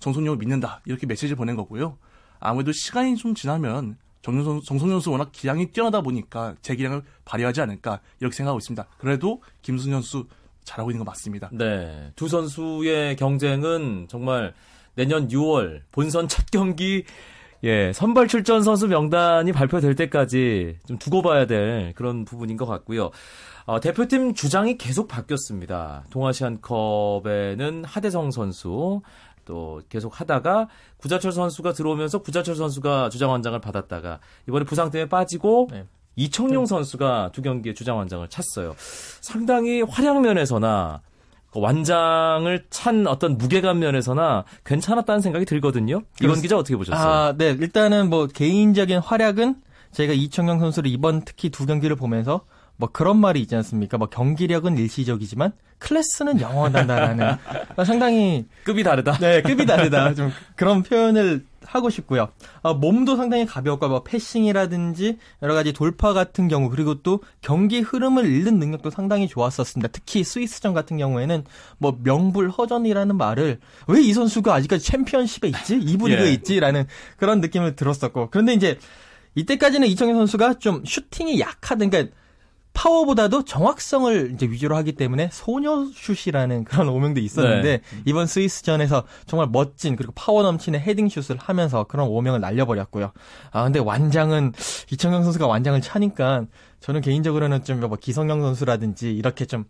정성영을 0.00 0.38
믿는다 0.38 0.80
이렇게 0.84 1.06
메시지를 1.06 1.36
보낸 1.36 1.56
거고요. 1.56 1.98
아무래도 2.40 2.72
시간이 2.72 3.16
좀 3.16 3.34
지나면 3.34 3.96
정성, 4.22 4.60
정성영 4.60 4.96
선수 4.96 5.10
워낙 5.12 5.30
기량이 5.32 5.70
뛰어나다 5.70 6.00
보니까 6.00 6.56
제 6.62 6.74
기량을 6.74 7.02
발휘하지 7.24 7.60
않을까 7.60 8.00
이렇게 8.20 8.36
생각하고 8.36 8.58
있습니다. 8.58 8.86
그래도 8.98 9.42
김승현 9.62 10.02
선수 10.02 10.26
잘하고 10.64 10.90
있는 10.90 11.04
거 11.04 11.04
맞습니다. 11.04 11.50
네. 11.52 12.12
두 12.16 12.28
선수의 12.28 13.16
경쟁은 13.16 14.06
정말 14.08 14.52
내년 14.94 15.28
6월 15.28 15.82
본선 15.92 16.28
첫 16.28 16.50
경기 16.50 17.04
예, 17.64 17.92
선발 17.92 18.26
출전 18.26 18.62
선수 18.62 18.88
명단이 18.88 19.52
발표될 19.52 19.94
때까지 19.94 20.78
좀 20.86 20.98
두고 20.98 21.22
봐야 21.22 21.46
될 21.46 21.92
그런 21.94 22.24
부분인 22.24 22.56
것 22.56 22.66
같고요. 22.66 23.10
어, 23.66 23.78
대표팀 23.78 24.34
주장이 24.34 24.76
계속 24.78 25.06
바뀌었습니다. 25.06 26.04
동아시안컵에는 26.10 27.84
하대성 27.84 28.32
선수 28.32 29.00
또 29.44 29.80
계속 29.88 30.20
하다가 30.20 30.68
구자철 30.96 31.32
선수가 31.32 31.72
들어오면서 31.72 32.18
구자철 32.22 32.56
선수가 32.56 33.10
주장 33.10 33.30
원장을 33.30 33.60
받았다가 33.60 34.18
이번에 34.48 34.64
부상 34.64 34.90
때문에 34.90 35.08
빠지고 35.08 35.68
네. 35.70 35.86
이청용 36.16 36.66
선수가 36.66 37.30
두 37.32 37.42
경기에 37.42 37.74
주장 37.74 37.96
원장을 37.96 38.28
찼어요. 38.28 38.74
상당히 39.20 39.82
활약 39.82 40.20
면에서나 40.20 41.00
그 41.00 41.11
완장을 41.54 42.64
찬 42.70 43.06
어떤 43.06 43.36
무게감 43.36 43.78
면에서나 43.78 44.44
괜찮았다는 44.64 45.20
생각이 45.20 45.44
들거든요. 45.44 46.02
이건 46.20 46.40
기자 46.40 46.56
어떻게 46.56 46.76
보셨어요? 46.76 47.08
아, 47.08 47.34
네. 47.36 47.50
일단은 47.50 48.08
뭐 48.10 48.26
개인적인 48.26 48.98
활약은 48.98 49.56
제가 49.92 50.12
이청용 50.14 50.60
선수를 50.60 50.90
이번 50.90 51.22
특히 51.24 51.50
두 51.50 51.66
경기를 51.66 51.96
보면서 51.96 52.42
뭐 52.76 52.88
그런 52.90 53.18
말이 53.18 53.40
있지 53.40 53.54
않습니까? 53.56 53.98
뭐 53.98 54.08
경기력은 54.08 54.78
일시적이지만 54.78 55.52
클래스는 55.78 56.40
영원하다라는 56.40 57.36
상당히 57.84 58.46
급이 58.64 58.82
다르다. 58.82 59.18
네, 59.18 59.42
급이 59.42 59.66
다르다. 59.66 60.14
좀 60.14 60.32
그런 60.56 60.82
표현을 60.82 61.44
하고 61.74 61.88
싶고요. 61.88 62.28
아, 62.62 62.74
몸도 62.74 63.16
상당히 63.16 63.46
가볍고 63.46 63.88
뭐 63.88 64.02
패싱이라든지 64.02 65.18
여러 65.42 65.54
가지 65.54 65.72
돌파 65.72 66.12
같은 66.12 66.48
경우 66.48 66.68
그리고 66.68 67.02
또 67.02 67.20
경기 67.40 67.80
흐름을 67.80 68.26
읽는 68.26 68.58
능력도 68.58 68.90
상당히 68.90 69.26
좋았었습니다. 69.26 69.88
특히 69.92 70.22
스위스전 70.22 70.74
같은 70.74 70.98
경우에는 70.98 71.44
뭐 71.78 71.98
명불허전이라는 72.02 73.16
말을 73.16 73.58
왜 73.88 74.02
이 74.02 74.12
선수가 74.12 74.52
아직까지 74.52 74.84
챔피언십에 74.84 75.48
있지? 75.48 75.78
이부 75.80 76.08
리그에 76.08 76.26
예. 76.26 76.32
있지라는 76.32 76.86
그런 77.16 77.40
느낌을 77.40 77.76
들었었고 77.76 78.28
그런데 78.30 78.52
이제 78.52 78.78
이때까지는 79.34 79.88
이청용 79.88 80.16
선수가 80.16 80.58
좀 80.58 80.84
슈팅이 80.84 81.40
약하던 81.40 81.88
그러니까 81.88 82.14
파워보다도 82.74 83.44
정확성을 83.44 84.32
이제 84.34 84.46
위주로 84.46 84.76
하기 84.76 84.92
때문에 84.92 85.28
소녀슛이라는 85.32 86.64
그런 86.64 86.88
오명도 86.88 87.20
있었는데 87.20 87.78
네. 87.78 87.82
이번 88.06 88.26
스위스전에서 88.26 89.04
정말 89.26 89.48
멋진 89.52 89.96
그리고 89.96 90.12
파워 90.14 90.42
넘치는 90.42 90.80
헤딩슛을 90.80 91.36
하면서 91.38 91.84
그런 91.84 92.08
오명을 92.08 92.40
날려버렸고요. 92.40 93.12
아 93.50 93.64
근데 93.64 93.78
완장은 93.78 94.52
이청용 94.90 95.22
선수가 95.24 95.46
완장을 95.46 95.80
차니까 95.80 96.46
저는 96.80 97.00
개인적으로는 97.00 97.64
좀 97.64 97.82
뭐 97.82 97.98
기성용 98.00 98.40
선수라든지 98.42 99.12
이렇게 99.12 99.44
좀 99.44 99.64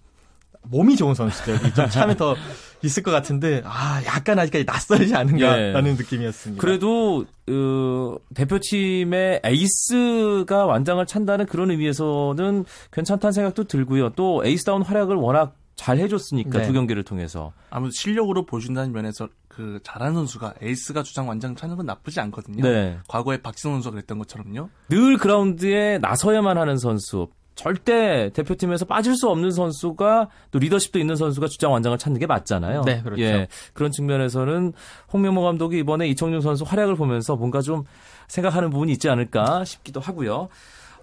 몸이 0.64 0.96
좋은 0.96 1.14
선수들이 1.14 1.74
좀 1.74 1.88
차면 1.88 2.16
멋있을 2.16 3.02
것 3.02 3.10
같은데 3.10 3.62
아 3.64 4.02
약간 4.06 4.38
아직까지 4.38 4.64
낯설지 4.64 5.14
않은가라는 5.14 5.90
예. 5.92 5.94
느낌이었습니다. 5.94 6.60
그래도 6.60 7.24
어, 7.48 8.16
대표팀의 8.34 9.42
에이스가 9.44 10.66
완장을 10.66 11.04
찬다는 11.06 11.46
그런 11.46 11.70
의미에서는 11.70 12.64
괜찮다는 12.92 13.32
생각도 13.32 13.64
들고요. 13.64 14.10
또 14.10 14.42
에이스다운 14.44 14.82
활약을 14.82 15.16
워낙 15.16 15.56
잘 15.74 15.98
해줬으니까 15.98 16.58
네. 16.60 16.66
두 16.66 16.72
경기를 16.72 17.02
통해서 17.02 17.52
아무래도 17.70 17.92
실력으로 17.94 18.46
보여준다는 18.46 18.92
면에서 18.92 19.28
그 19.48 19.80
잘하는 19.82 20.14
선수가 20.14 20.54
에이스가 20.62 21.02
주장 21.02 21.28
완장 21.28 21.54
차는 21.56 21.76
건 21.76 21.86
나쁘지 21.86 22.20
않거든요. 22.20 22.62
네. 22.62 22.98
과거에 23.08 23.38
박지성 23.38 23.72
선수가 23.74 23.92
그랬던 23.92 24.18
것처럼요. 24.18 24.68
늘 24.88 25.18
그라운드에 25.18 25.98
나서야만 25.98 26.56
하는 26.58 26.78
선수. 26.78 27.28
절대 27.54 28.30
대표팀에서 28.30 28.84
빠질 28.84 29.14
수 29.16 29.28
없는 29.28 29.50
선수가 29.50 30.28
또 30.50 30.58
리더십도 30.58 30.98
있는 30.98 31.16
선수가 31.16 31.48
주장 31.48 31.72
완장을 31.72 31.96
찾는 31.98 32.18
게 32.18 32.26
맞잖아요. 32.26 32.82
네, 32.82 33.02
그렇죠. 33.02 33.22
예, 33.22 33.48
그런 33.72 33.90
측면에서는 33.90 34.72
홍명보 35.12 35.42
감독이 35.42 35.78
이번에 35.78 36.08
이청용 36.08 36.40
선수 36.40 36.64
활약을 36.64 36.96
보면서 36.96 37.36
뭔가 37.36 37.60
좀 37.60 37.84
생각하는 38.28 38.70
부분이 38.70 38.92
있지 38.92 39.08
않을까 39.08 39.64
싶기도 39.64 40.00
하고요. 40.00 40.48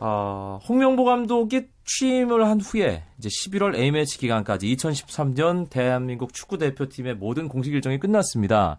어, 0.01 0.59
홍명보 0.67 1.03
감독이 1.03 1.67
취임을 1.85 2.47
한 2.47 2.61
후에 2.61 3.03
이제 3.17 3.29
11월 3.29 3.75
A매치 3.75 4.17
기간까지 4.17 4.73
2013년 4.75 5.69
대한민국 5.69 6.33
축구 6.33 6.57
대표팀의 6.57 7.15
모든 7.15 7.49
공식 7.49 7.73
일정이 7.73 7.99
끝났습니다. 7.99 8.77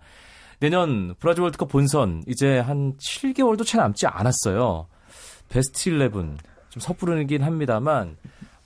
내년 0.60 1.14
브라질 1.18 1.42
월드컵 1.42 1.68
본선 1.68 2.22
이제 2.26 2.58
한 2.58 2.94
7개월도 2.96 3.66
채 3.66 3.78
남지 3.78 4.06
않았어요. 4.06 4.86
베스트 5.48 5.90
11 5.90 6.10
좀 6.70 6.80
섣부르긴 6.80 7.42
합니다만 7.42 8.16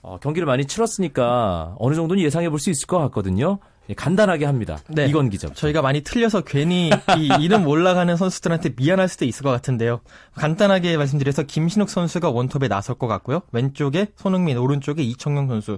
어, 0.01 0.17
경기를 0.21 0.45
많이 0.45 0.65
치렀으니까 0.65 1.75
어느 1.79 1.95
정도는 1.95 2.23
예상해 2.23 2.49
볼 2.49 2.59
수 2.59 2.69
있을 2.69 2.87
것 2.87 2.99
같거든요. 2.99 3.59
예, 3.89 3.93
간단하게 3.93 4.45
합니다. 4.45 4.79
네. 4.87 5.05
이건 5.07 5.29
기자. 5.29 5.47
저희가 5.53 5.81
많이 5.83 6.01
틀려서 6.01 6.41
괜히 6.41 6.89
이 7.17 7.29
이름 7.43 7.67
올라가는 7.67 8.15
선수들한테 8.15 8.73
미안할 8.77 9.07
수도 9.07 9.25
있을 9.25 9.43
것 9.43 9.51
같은데요. 9.51 9.99
간단하게 10.35 10.97
말씀드려서 10.97 11.43
김신욱 11.43 11.89
선수가 11.89 12.31
원톱에 12.31 12.67
나설 12.67 12.95
것 12.95 13.05
같고요. 13.07 13.41
왼쪽에 13.51 14.07
손흥민, 14.15 14.57
오른쪽에 14.57 15.03
이청용 15.03 15.47
선수. 15.47 15.77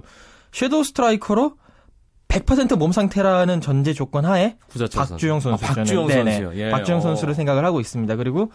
섀도우 0.52 0.84
스트라이커로 0.84 1.56
100%몸 2.28 2.92
상태라는 2.92 3.60
전제 3.60 3.92
조건 3.94 4.24
하에 4.26 4.56
박주영 4.94 5.40
선수. 5.40 5.64
아, 5.64 5.68
박주영 5.74 6.08
선수요. 6.08 6.52
예. 6.54 6.70
박주영 6.70 6.98
어. 6.98 7.02
선수를 7.02 7.34
생각을 7.34 7.64
하고 7.64 7.80
있습니다. 7.80 8.16
그리고 8.16 8.52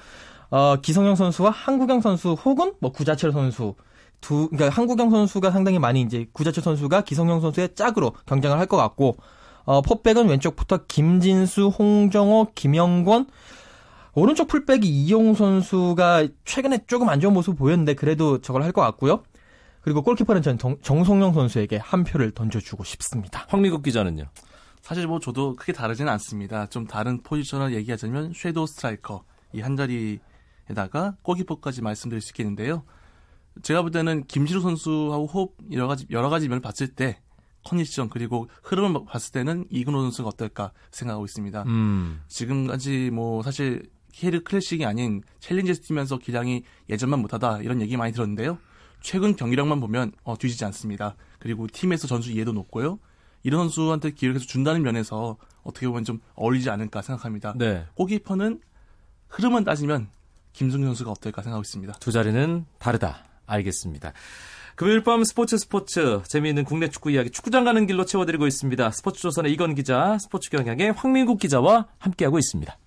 어, 0.53 0.75
기성용 0.75 1.15
선수와 1.15 1.49
한국영 1.49 1.99
선수 2.01 2.33
혹은 2.33 2.73
뭐 2.79 2.91
구자철 2.91 3.31
선수 3.31 3.73
두 4.21 4.49
그러니까 4.49 4.69
한국영 4.69 5.09
선수가 5.09 5.49
상당히 5.49 5.79
많이 5.79 6.01
이제 6.01 6.27
구자철 6.31 6.63
선수가 6.63 7.01
기성용 7.01 7.41
선수의 7.41 7.73
짝으로 7.73 8.13
경쟁을 8.27 8.59
할 8.59 8.67
것 8.67 8.77
같고 8.77 9.17
어, 9.65 9.81
포백은 9.81 10.29
왼쪽부터 10.29 10.85
김진수, 10.87 11.69
홍정호, 11.69 12.51
김영권 12.53 13.25
오른쪽 14.13 14.47
풀백이 14.47 14.87
이용 14.87 15.33
선수가 15.33 16.27
최근에 16.45 16.83
조금 16.85 17.09
안 17.09 17.19
좋은 17.19 17.33
모습 17.33 17.57
보였는데 17.57 17.95
그래도 17.95 18.39
저걸 18.39 18.61
할 18.61 18.71
것 18.73 18.81
같고요. 18.83 19.23
그리고 19.81 20.03
골키퍼는 20.03 20.43
전 20.43 20.59
정- 20.59 20.77
정성룡 20.83 21.33
선수에게 21.33 21.77
한 21.77 22.03
표를 22.03 22.29
던져주고 22.31 22.83
싶습니다. 22.83 23.45
황민국 23.49 23.81
기자는요. 23.81 24.25
사실 24.83 25.07
뭐 25.07 25.19
저도 25.19 25.55
크게 25.55 25.73
다르지는 25.73 26.11
않습니다. 26.13 26.67
좀 26.67 26.85
다른 26.85 27.23
포지션을 27.23 27.73
얘기하자면 27.73 28.33
shadow 28.35 28.67
스트라이커 28.67 29.23
이 29.55 29.61
한 29.61 29.75
자리 29.75 30.19
에다가 30.69 31.15
골키퍼까지 31.21 31.81
말씀드릴 31.81 32.21
수 32.21 32.31
있겠는데요. 32.31 32.83
제가 33.61 33.81
볼 33.81 33.91
때는 33.91 34.25
김신욱 34.25 34.61
선수하고 34.61 35.27
호흡 35.27 35.55
여러 35.71 35.87
가지 35.87 36.07
여러 36.09 36.29
가지 36.29 36.47
면을 36.47 36.61
봤을 36.61 36.87
때 36.87 37.19
컨디션 37.63 38.09
그리고 38.09 38.49
흐름을 38.63 39.05
봤을 39.05 39.31
때는 39.31 39.65
이근호 39.69 40.01
선수가 40.01 40.29
어떨까 40.29 40.71
생각하고 40.91 41.25
있습니다. 41.25 41.63
음. 41.63 42.21
지금까지 42.27 43.11
뭐 43.11 43.41
사실 43.43 43.89
K리그 44.11 44.43
클래식이 44.43 44.85
아닌 44.85 45.21
챌린저스 45.39 45.81
뛰면서 45.81 46.17
기량이 46.17 46.63
예전만 46.89 47.19
못하다 47.19 47.61
이런 47.61 47.81
얘기 47.81 47.97
많이 47.97 48.13
들었는데요. 48.13 48.57
최근 49.01 49.35
경기력만 49.35 49.79
보면 49.79 50.13
어, 50.23 50.37
뒤지지 50.37 50.63
않습니다. 50.65 51.15
그리고 51.39 51.67
팀에서 51.67 52.07
전수 52.07 52.31
이해도 52.31 52.53
높고요. 52.53 52.99
이런 53.43 53.61
선수한테 53.61 54.11
기회를 54.11 54.35
계속 54.35 54.47
준다는 54.47 54.81
면에서 54.81 55.37
어떻게 55.63 55.87
보면 55.87 56.05
좀 56.05 56.19
어울리지 56.35 56.69
않을까 56.69 57.01
생각합니다. 57.01 57.53
네. 57.57 57.85
골키퍼는 57.95 58.61
흐름만 59.27 59.63
따지면 59.63 60.09
김승규 60.53 60.85
선수가 60.85 61.11
어떨까 61.11 61.41
생각하고 61.41 61.61
있습니다. 61.61 61.93
두 61.99 62.11
자리는 62.11 62.65
다르다. 62.79 63.25
알겠습니다. 63.45 64.13
금요일 64.75 65.03
밤 65.03 65.23
스포츠 65.23 65.57
스포츠 65.57 66.21
재미있는 66.27 66.63
국내 66.63 66.89
축구 66.89 67.11
이야기 67.11 67.29
축구장 67.29 67.63
가는 67.63 67.85
길로 67.85 68.05
채워드리고 68.05 68.47
있습니다. 68.47 68.91
스포츠조선의 68.91 69.51
이건 69.53 69.75
기자, 69.75 70.17
스포츠 70.19 70.49
경향의 70.49 70.93
황민국 70.93 71.39
기자와 71.39 71.87
함께하고 71.99 72.39
있습니다. 72.39 72.77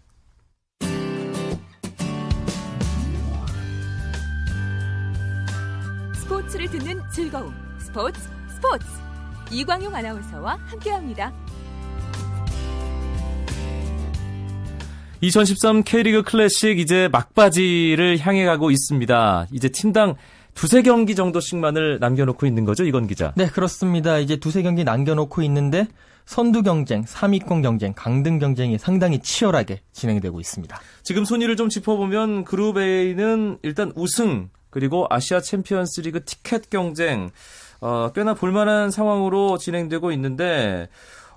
스포츠를 6.14 6.68
듣는 6.70 7.00
즐거움 7.12 7.54
스포츠 7.78 8.20
스포츠 8.52 8.86
이광용 9.52 9.94
아나운서와 9.94 10.58
함께합니다. 10.66 11.32
2013 15.20 15.82
K리그 15.82 16.22
클래식 16.22 16.78
이제 16.78 17.08
막바지를 17.10 18.18
향해 18.18 18.44
가고 18.44 18.70
있습니다. 18.70 19.46
이제 19.50 19.68
팀당 19.68 20.16
두세 20.54 20.82
경기 20.82 21.14
정도씩만을 21.14 21.98
남겨놓고 22.00 22.46
있는 22.46 22.64
거죠, 22.64 22.84
이건 22.84 23.06
기자. 23.06 23.32
네, 23.36 23.46
그렇습니다. 23.46 24.18
이제 24.18 24.36
두세 24.36 24.62
경기 24.62 24.84
남겨놓고 24.84 25.42
있는데 25.42 25.86
선두 26.26 26.62
경쟁, 26.62 27.04
3위권 27.04 27.62
경쟁, 27.62 27.92
강등 27.94 28.38
경쟁이 28.38 28.78
상당히 28.78 29.20
치열하게 29.20 29.80
진행되고 29.92 30.40
있습니다. 30.40 30.78
지금 31.02 31.24
순위를 31.24 31.56
좀 31.56 31.68
짚어보면 31.68 32.44
그룹 32.44 32.78
A는 32.78 33.58
일단 33.62 33.92
우승 33.94 34.50
그리고 34.70 35.06
아시아 35.08 35.40
챔피언스 35.40 36.02
리그 36.02 36.24
티켓 36.24 36.68
경쟁 36.68 37.30
어, 37.80 38.10
꽤나 38.14 38.34
볼만한 38.34 38.90
상황으로 38.90 39.58
진행되고 39.58 40.10
있는데 40.12 40.88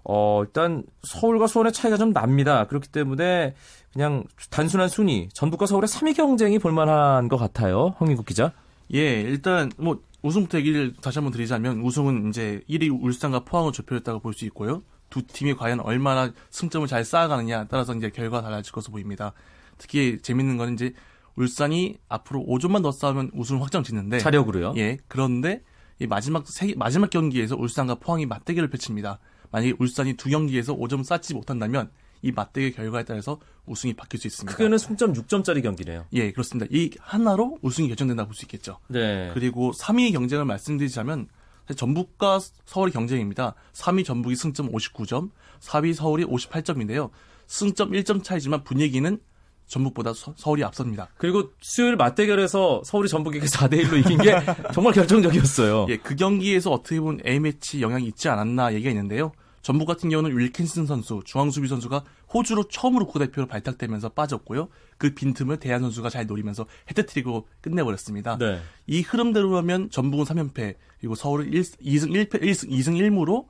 어, 0.04 0.42
일단 0.44 0.84
서울과 1.04 1.48
수원의 1.48 1.74
차이가 1.74 1.98
좀 1.98 2.14
납니다. 2.14 2.66
그렇기 2.68 2.90
때문에 2.90 3.56
그냥 3.94 4.24
단순한 4.50 4.88
순위 4.90 5.30
전북과 5.34 5.66
서울의 5.66 5.88
3위 5.88 6.16
경쟁이 6.16 6.60
볼만한 6.60 7.28
것 7.28 7.38
같아요. 7.38 7.96
황민국 7.98 8.26
기자. 8.26 8.54
예, 8.94 9.22
일단 9.22 9.72
뭐 9.78 10.02
우승부터 10.22 10.58
얘기를 10.60 10.94
다시 11.02 11.20
한번 11.20 11.32
드리자면 11.32 11.82
우승은 11.82 12.30
이제 12.30 12.62
1위 12.70 12.90
울산과 13.02 13.46
포항을 13.46 13.72
좁혀졌다고 13.72 14.20
볼 14.20 14.34
수 14.34 14.46
있고요. 14.46 14.84
두 15.10 15.26
팀이 15.26 15.56
과연 15.56 15.80
얼마나 15.80 16.32
승점을 16.52 16.88
잘 16.88 17.04
쌓아가느냐 17.04 17.66
따라서 17.68 17.96
이제 17.96 18.10
결과가 18.12 18.44
달라질 18.44 18.72
것으로 18.72 18.92
보입니다. 18.92 19.34
특히 19.78 20.20
재밌는 20.22 20.58
건 20.58 20.74
이제 20.74 20.94
울산이 21.36 21.98
앞으로 22.10 22.46
5점만 22.48 22.84
더 22.84 22.92
싸우면 22.92 23.32
우승을 23.34 23.62
확정 23.62 23.82
짓는데 23.82 24.20
자력으로요. 24.20 24.74
예, 24.78 24.98
그런데 25.08 25.64
이 26.00 26.06
마지막 26.06 26.48
세, 26.48 26.74
마지막 26.78 27.10
경기에서 27.10 27.56
울산과 27.56 27.96
포항이 27.96 28.26
맞대결을 28.26 28.70
펼칩니다. 28.70 29.20
만약에 29.52 29.76
울산이 29.80 30.14
두 30.14 30.30
경기에서 30.30 30.76
5점 30.76 31.04
쌓지 31.04 31.34
못한다면 31.34 31.90
이 32.22 32.32
맞대결 32.32 32.72
결과에 32.72 33.04
따라서 33.04 33.40
우승이 33.66 33.94
바뀔 33.94 34.20
수 34.20 34.28
있습니다. 34.28 34.52
크게는 34.52 34.78
승점 34.78 35.14
6점짜리 35.14 35.64
경기네요. 35.64 36.06
예, 36.14 36.32
그렇습니다. 36.32 36.68
이 36.72 36.92
하나로 37.00 37.60
우승이 37.62 37.88
결정된다고 37.88 38.28
볼수 38.30 38.46
있겠죠. 38.46 38.80
네. 38.88 39.32
그리고 39.34 39.72
3위 39.72 40.12
경쟁을 40.12 40.46
말씀드리자면 40.46 41.28
전북과 41.76 42.40
서울의 42.66 42.92
경쟁입니다. 42.92 43.54
3위 43.74 44.04
전북이 44.04 44.36
승점 44.36 44.72
59점, 44.72 45.30
4위 45.60 45.94
서울이 45.94 46.26
58점인데요. 46.26 47.12
승점 47.48 47.92
1점 47.92 48.24
차이지만 48.24 48.64
분위기는 48.64 49.20
전북보다 49.70 50.14
서, 50.14 50.34
울이 50.46 50.64
앞섭니다. 50.64 51.08
그리고 51.18 51.52
수요일 51.62 51.96
맞대결에서 51.96 52.82
서울이 52.84 53.08
전북에게 53.08 53.46
4대 53.48 53.84
1로 53.84 54.00
이긴 54.00 54.18
게 54.18 54.36
정말 54.74 54.94
결정적이었어요. 54.94 55.86
예, 55.90 55.98
그 55.98 56.16
경기에서 56.16 56.72
어떻게 56.72 57.00
보면 57.00 57.22
A매치 57.26 57.82
영향이 57.82 58.06
있지 58.08 58.28
않았나 58.28 58.74
얘기가 58.74 58.90
있는데요. 58.90 59.32
전북 59.62 59.86
같은 59.86 60.10
경우는 60.10 60.38
윌킨슨 60.38 60.86
선수, 60.86 61.22
중앙수비 61.26 61.68
선수가 61.68 62.04
호주로 62.34 62.64
처음으로 62.64 63.06
국대표로 63.08 63.46
발탁되면서 63.48 64.10
빠졌고요. 64.10 64.70
그 64.98 65.14
빈틈을 65.14 65.58
대한 65.58 65.82
선수가 65.82 66.10
잘 66.10 66.26
노리면서 66.26 66.66
헤드트릭으로 66.90 67.46
끝내버렸습니다. 67.62 68.38
네. 68.38 68.62
이 68.88 69.02
흐름대로라면 69.02 69.90
전북은 69.92 70.26
3연패, 70.26 70.76
그리고 71.00 71.16
서울은 71.16 71.54
1, 71.54 71.62
2승 71.62 72.12
1패, 72.12 72.42
1승, 72.42 72.70
2승 72.70 72.98
1무로 72.98 73.46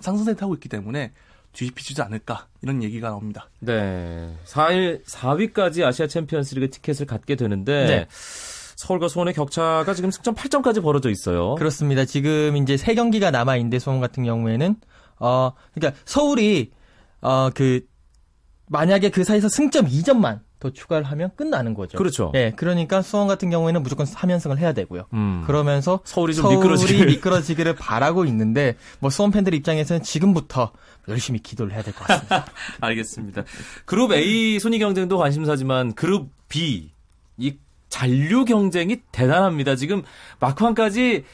상승세 0.00 0.34
타고 0.34 0.54
있기 0.54 0.68
때문에 0.68 1.12
뒤집히지 1.54 2.02
않을까 2.02 2.46
이런 2.62 2.82
얘기가 2.82 3.08
나옵니다. 3.08 3.48
네. 3.60 4.28
4일 4.44 5.04
4위까지 5.04 5.84
아시아 5.84 6.06
챔피언스리그 6.06 6.70
티켓을 6.70 7.06
갖게 7.06 7.36
되는데 7.36 7.86
네. 7.86 8.06
서울과 8.10 9.08
수원의 9.08 9.34
격차가 9.34 9.94
지금 9.94 10.10
승점 10.10 10.34
8점까지 10.34 10.82
벌어져 10.82 11.10
있어요. 11.10 11.54
그렇습니다. 11.54 12.04
지금 12.04 12.56
이제 12.56 12.76
세 12.76 12.94
경기가 12.94 13.30
남아 13.30 13.56
있는데 13.56 13.78
수원 13.78 14.00
같은 14.00 14.24
경우에는 14.24 14.76
어 15.20 15.52
그러니까 15.72 15.98
서울이 16.04 16.72
어그 17.20 17.86
만약에 18.66 19.10
그 19.10 19.24
사이에서 19.24 19.48
승점 19.48 19.86
2점만 19.86 20.40
더 20.58 20.70
추가를 20.70 21.04
하면 21.04 21.30
끝나는 21.36 21.74
거죠. 21.74 21.98
그렇죠. 21.98 22.32
예, 22.34 22.52
그러니까 22.56 23.02
수원 23.02 23.28
같은 23.28 23.50
경우에는 23.50 23.82
무조건 23.82 24.06
3연승을 24.06 24.56
해야 24.56 24.72
되고요. 24.72 25.04
음. 25.12 25.42
그러면서 25.46 26.00
서울이 26.04 26.34
좀 26.34 26.44
서울이 26.44 26.56
미끄러지기를. 26.56 27.06
미끄러지기를 27.06 27.76
바라고 27.76 28.24
있는데 28.24 28.76
뭐 28.98 29.10
수원 29.10 29.30
팬들 29.30 29.52
입장에서는 29.52 30.02
지금부터 30.02 30.72
열심히 31.08 31.38
기도를 31.40 31.72
해야 31.74 31.82
될 31.82 31.92
것 31.94 32.06
같습니다. 32.06 32.46
알겠습니다. 32.80 33.44
그룹 33.84 34.12
A 34.12 34.58
순위 34.58 34.78
경쟁도 34.78 35.18
관심사지만 35.18 35.94
그룹 35.94 36.30
B 36.48 36.90
이 37.36 37.56
잔류 37.88 38.44
경쟁이 38.44 39.02
대단합니다. 39.12 39.76
지금 39.76 40.02
막판까지 40.40 41.24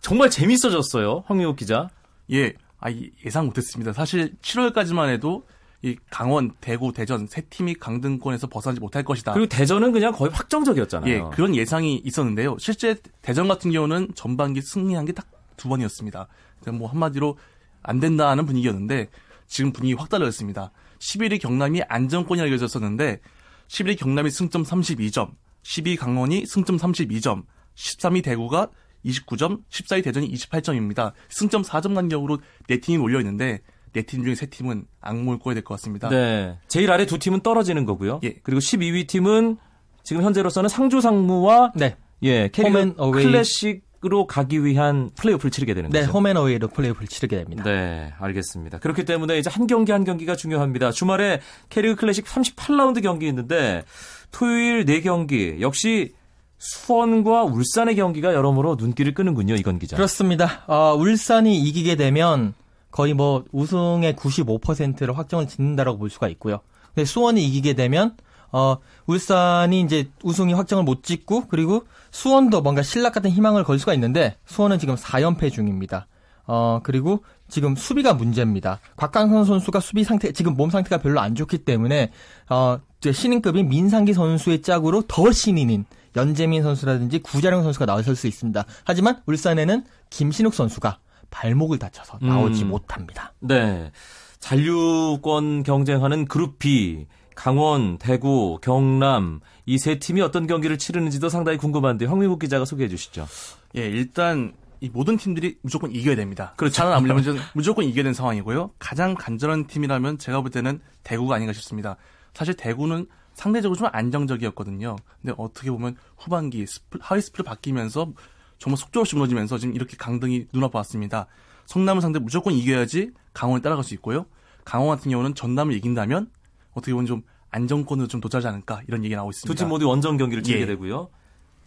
정말 0.00 0.30
재밌어졌어요. 0.30 1.24
황미호 1.26 1.54
기자. 1.56 1.88
예, 2.32 2.52
아, 2.78 2.90
이- 2.90 3.10
예상 3.24 3.46
못했습니다. 3.46 3.92
사실 3.92 4.34
7월까지만 4.42 5.08
해도 5.08 5.44
이 5.82 5.96
강원, 6.10 6.52
대구, 6.60 6.92
대전 6.92 7.26
세 7.26 7.42
팀이 7.42 7.74
강등권에서 7.74 8.46
벗어나지 8.46 8.80
못할 8.80 9.04
것이다. 9.04 9.32
그리고 9.34 9.46
대전은 9.48 9.92
그냥 9.92 10.12
거의 10.12 10.30
확정적이었잖아요. 10.32 11.12
예, 11.14 11.22
그런 11.34 11.54
예상이 11.54 11.96
있었는데요. 12.04 12.56
실제 12.58 12.96
대전 13.22 13.46
같은 13.48 13.70
경우는 13.72 14.08
전반기 14.14 14.60
승리한 14.62 15.04
게 15.04 15.12
딱 15.12 15.26
두 15.56 15.70
번이었습니다. 15.70 16.28
그냥 16.62 16.78
뭐 16.78 16.86
한마디로 16.90 17.38
안 17.86 18.00
된다는 18.00 18.44
분위기였는데 18.46 19.08
지금 19.46 19.72
분위기 19.72 19.94
확 19.94 20.08
달라졌습니다. 20.08 20.72
11위 20.98 21.40
경남이 21.40 21.82
안정권이 21.88 22.40
알려졌었는데 22.40 23.20
11위 23.68 23.98
경남이 23.98 24.30
승점 24.30 24.64
32점, 24.64 25.30
12위 25.62 25.96
강원이 25.98 26.46
승점 26.46 26.76
32점, 26.76 27.44
13위 27.76 28.22
대구가 28.24 28.68
29점, 29.04 29.60
14위 29.70 30.02
대전이 30.02 30.30
28점입니다. 30.32 31.12
승점 31.28 31.62
4점 31.62 31.94
간격으로 31.94 32.38
네 32.66 32.78
팀이 32.80 32.98
몰려 32.98 33.20
있는데 33.20 33.60
네팀 33.92 34.24
중에 34.24 34.34
세 34.34 34.46
팀은 34.46 34.84
악몽을 35.00 35.38
꿔야 35.38 35.54
될 35.54 35.62
것 35.64 35.74
같습니다. 35.74 36.08
네. 36.08 36.58
제일 36.68 36.90
아래 36.90 37.06
두 37.06 37.18
팀은 37.18 37.40
떨어지는 37.40 37.84
거고요. 37.86 38.20
예. 38.24 38.34
그리고 38.42 38.58
12위 38.60 39.06
팀은 39.06 39.56
지금 40.02 40.22
현재로서는 40.22 40.68
상주 40.68 41.00
상무와 41.00 41.72
네. 41.76 41.96
예, 42.22 42.48
캐리어. 42.48 42.94
클래식 43.12 43.85
으로 44.06 44.26
가기 44.26 44.64
위한 44.64 45.10
플레이오프를 45.16 45.50
치르게 45.50 45.74
되는 45.74 45.90
네, 45.90 46.00
거죠. 46.00 46.12
홈앤어웨이로 46.12 46.68
플레이오프를 46.68 47.08
치르게 47.08 47.36
됩니다. 47.36 47.64
네, 47.64 48.12
알겠습니다. 48.20 48.78
그렇기 48.78 49.04
때문에 49.04 49.38
이제 49.38 49.50
한 49.50 49.66
경기 49.66 49.90
한 49.90 50.04
경기가 50.04 50.36
중요합니다. 50.36 50.92
주말에 50.92 51.40
캐리어 51.70 51.96
클래식 51.96 52.24
38라운드 52.24 53.02
경기 53.02 53.26
있는데 53.26 53.84
토요일 54.30 54.84
4경기 54.84 55.60
역시 55.60 56.14
수원과 56.58 57.44
울산의 57.44 57.96
경기가 57.96 58.32
여러모로 58.32 58.76
눈길을 58.76 59.14
끄는군요, 59.14 59.54
이건 59.56 59.78
기자. 59.78 59.96
그렇습니다. 59.96 60.64
어, 60.66 60.94
울산이 60.94 61.58
이기게 61.58 61.96
되면 61.96 62.54
거의 62.90 63.12
뭐 63.12 63.44
우승의 63.52 64.14
95%를 64.14 65.18
확정을 65.18 65.48
짓는다라고 65.48 65.98
볼 65.98 66.10
수가 66.10 66.28
있고요. 66.28 66.60
근데 66.94 67.04
수원이 67.04 67.44
이기게 67.44 67.74
되면 67.74 68.16
어, 68.52 68.76
울산이 69.06 69.80
이제 69.80 70.10
우승이 70.22 70.52
확정을 70.52 70.84
못 70.84 71.02
짓고 71.02 71.48
그리고 71.48 71.84
수원도 72.10 72.62
뭔가 72.62 72.82
신락 72.82 73.14
같은 73.14 73.30
희망을 73.30 73.64
걸 73.64 73.78
수가 73.78 73.94
있는데 73.94 74.36
수원은 74.46 74.78
지금 74.78 74.94
4연패 74.94 75.52
중입니다. 75.52 76.06
어, 76.46 76.80
그리고 76.82 77.24
지금 77.48 77.76
수비가 77.76 78.14
문제입니다. 78.14 78.80
곽강선 78.96 79.44
선수가 79.44 79.80
수비 79.80 80.04
상태, 80.04 80.32
지금 80.32 80.54
몸 80.54 80.70
상태가 80.70 80.98
별로 80.98 81.20
안 81.20 81.34
좋기 81.34 81.58
때문에, 81.58 82.12
어, 82.48 82.78
신인급인 83.04 83.68
민상기 83.68 84.12
선수의 84.12 84.62
짝으로 84.62 85.02
더 85.02 85.30
신인인 85.30 85.84
연재민 86.16 86.62
선수라든지 86.62 87.20
구자령 87.20 87.62
선수가 87.62 87.86
나설 87.86 88.16
수 88.16 88.26
있습니다. 88.26 88.64
하지만 88.84 89.22
울산에는 89.26 89.84
김신욱 90.10 90.54
선수가 90.54 90.98
발목을 91.30 91.78
다쳐서 91.78 92.18
나오지 92.22 92.64
음. 92.64 92.68
못합니다. 92.68 93.32
네. 93.40 93.90
잔류권 94.38 95.62
경쟁하는 95.62 96.26
그룹 96.26 96.58
B, 96.58 97.06
강원, 97.36 97.98
대구, 97.98 98.58
경남 98.60 99.40
이 99.66 99.78
세 99.78 99.98
팀이 99.98 100.20
어떤 100.22 100.46
경기를 100.46 100.78
치르는지도 100.78 101.28
상당히 101.28 101.58
궁금한데 101.58 102.06
황민국 102.06 102.38
기자가 102.40 102.64
소개해 102.64 102.88
주시죠. 102.88 103.28
예, 103.76 103.82
일단 103.86 104.54
이 104.80 104.88
모든 104.88 105.16
팀들이 105.16 105.58
무조건 105.62 105.90
이겨야 105.92 106.16
됩니다. 106.16 106.52
그렇죠. 106.56 106.74
살아남으려면 106.74 107.22
좀 107.22 107.38
무조건 107.54 107.84
이겨야 107.84 108.02
되는 108.02 108.14
상황이고요. 108.14 108.70
가장 108.78 109.14
간절한 109.14 109.66
팀이라면 109.68 110.18
제가 110.18 110.40
볼 110.40 110.50
때는 110.50 110.80
대구가 111.04 111.34
아닌가 111.36 111.52
싶습니다. 111.52 111.96
사실 112.34 112.54
대구는 112.54 113.06
상대적으로 113.34 113.76
좀 113.78 113.88
안정적이었거든요. 113.92 114.96
근데 115.22 115.34
어떻게 115.38 115.70
보면 115.70 115.96
후반기 116.16 116.66
스플, 116.66 117.00
하위 117.02 117.20
스플을 117.20 117.44
바뀌면서 117.44 118.12
정말 118.58 118.78
속절없이 118.78 119.14
무너지면서 119.16 119.58
지금 119.58 119.74
이렇게 119.74 119.96
강등이 119.96 120.46
눈앞에 120.52 120.78
왔습니다. 120.78 121.26
성남은 121.66 122.00
상대 122.00 122.18
무조건 122.18 122.54
이겨야지 122.54 123.10
강원에 123.34 123.60
따라갈 123.60 123.84
수 123.84 123.94
있고요. 123.94 124.26
강원 124.64 124.96
같은 124.96 125.10
경우는 125.10 125.34
전남을 125.34 125.74
이긴다면 125.74 126.30
어떻게 126.76 126.92
보면 126.92 127.06
좀 127.06 127.22
안정권으로 127.50 128.06
좀 128.06 128.20
도달하지 128.20 128.46
않을까 128.48 128.82
이런 128.86 129.02
얘기 129.04 129.14
나오고 129.16 129.30
있습니다. 129.30 129.52
두 129.52 129.58
팀 129.58 129.68
모두 129.68 129.88
원정 129.88 130.16
경기를 130.18 130.42
치르게 130.42 130.62
예. 130.62 130.66
되고요. 130.66 131.08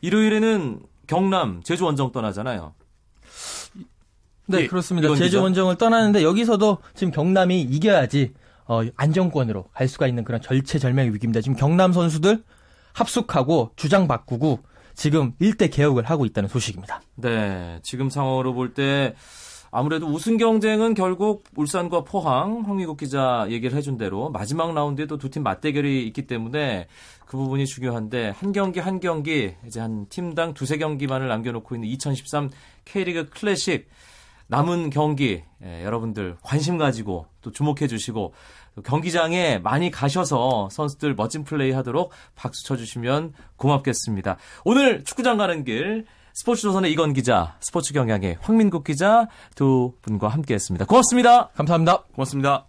일요일에는 0.02 0.82
경남, 1.08 1.62
제주 1.64 1.84
원정 1.86 2.12
떠나잖아요. 2.12 2.74
네, 4.46 4.62
예, 4.62 4.68
그렇습니다. 4.68 5.08
제주 5.10 5.24
기자. 5.24 5.42
원정을 5.42 5.78
떠나는데 5.78 6.24
여기서도 6.24 6.78
지금 6.96 7.12
경남이 7.12 7.62
이겨야지 7.62 8.34
어, 8.66 8.82
안정권으로 8.96 9.66
갈 9.74 9.88
수가 9.88 10.08
있는 10.08 10.24
그런 10.24 10.42
절체절명의 10.42 11.14
위기입니다. 11.14 11.42
지금 11.42 11.56
경남 11.56 11.92
선수들 11.94 12.44
합숙하고 12.94 13.72
주장 13.76 14.08
바꾸고 14.08 14.60
지금 14.96 15.34
일대 15.40 15.70
개혁을 15.70 16.04
하고 16.04 16.26
있다는 16.26 16.50
소식입니다. 16.50 17.02
네, 17.16 17.80
지금 17.84 18.10
상황으로 18.10 18.54
볼 18.54 18.74
때 18.74 19.16
아무래도 19.72 20.08
우승 20.08 20.38
경쟁은 20.38 20.94
결국 20.94 21.44
울산과 21.56 22.04
포항, 22.04 22.64
황미국 22.66 22.98
기자 22.98 23.46
얘기를 23.50 23.78
해준 23.78 23.98
대로 23.98 24.30
마지막 24.30 24.74
라운드에도 24.74 25.18
두팀 25.18 25.44
맞대결이 25.44 26.06
있기 26.08 26.28
때문에 26.28 26.88
그 27.26 27.38
부분이 27.38 27.66
중요한데 27.68 28.30
한 28.30 28.52
경기 28.52 28.80
한 28.80 29.00
경기 29.00 29.54
이제 29.66 29.80
한 29.80 30.08
팀당 30.10 30.54
두세 30.54 30.78
경기만을 30.78 31.28
남겨놓고 31.28 31.76
있는 31.76 31.88
2013 31.90 32.50
K리그 32.86 33.30
클래식 33.30 33.88
남은 34.48 34.90
경기 34.90 35.44
예, 35.64 35.84
여러분들 35.84 36.38
관심 36.42 36.80
가지고 36.80 37.28
또 37.42 37.52
주목해 37.52 37.88
주시고 37.88 38.34
또 38.76 38.82
경기장에 38.82 39.60
많이 39.60 39.92
가셔서 39.92 40.70
선수들 40.72 41.14
멋진 41.14 41.44
플레이 41.44 41.72
하도록 41.72 42.12
박수 42.36 42.66
쳐주시면 42.66 43.34
고맙겠습니다. 43.58 44.38
오늘 44.66 45.04
축구장 45.04 45.38
가는 45.38 45.64
길 45.64 46.06
스포츠조선의 46.40 46.90
이건 46.94 47.12
기자, 47.12 47.58
스포츠 47.60 47.92
경향의 47.92 48.38
황민국 48.40 48.86
기자 48.86 49.28
두 49.56 49.92
분과 50.02 50.30
함께했습니다. 50.30 50.86
고맙습니다. 50.86 51.50
감사합니다. 51.50 52.04
고맙습니다. 52.16 52.66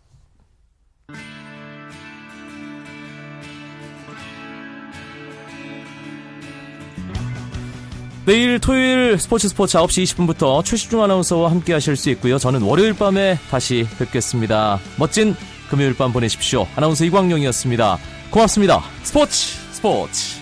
내일 8.27 8.59
토요일 8.59 9.19
스포츠 9.21 9.49
스포츠 9.49 9.79
9시 9.79 10.03
20분부터 10.03 10.65
최시중 10.65 11.03
아나운서와 11.03 11.53
함께 11.53 11.73
하실 11.73 11.95
수 11.95 12.11
있고요. 12.11 12.39
저는 12.39 12.63
월요일 12.63 12.95
밤에 12.95 13.39
다시 13.51 13.87
뵙겠습니다. 13.99 14.81
멋진 14.99 15.37
금요일 15.69 15.97
밤 15.97 16.13
보내십시오. 16.13 16.67
아나운서 16.75 17.05
이광용이었습니다. 17.05 17.99
고맙습니다. 18.33 18.83
스포츠 19.05 19.57
스포츠 19.73 20.40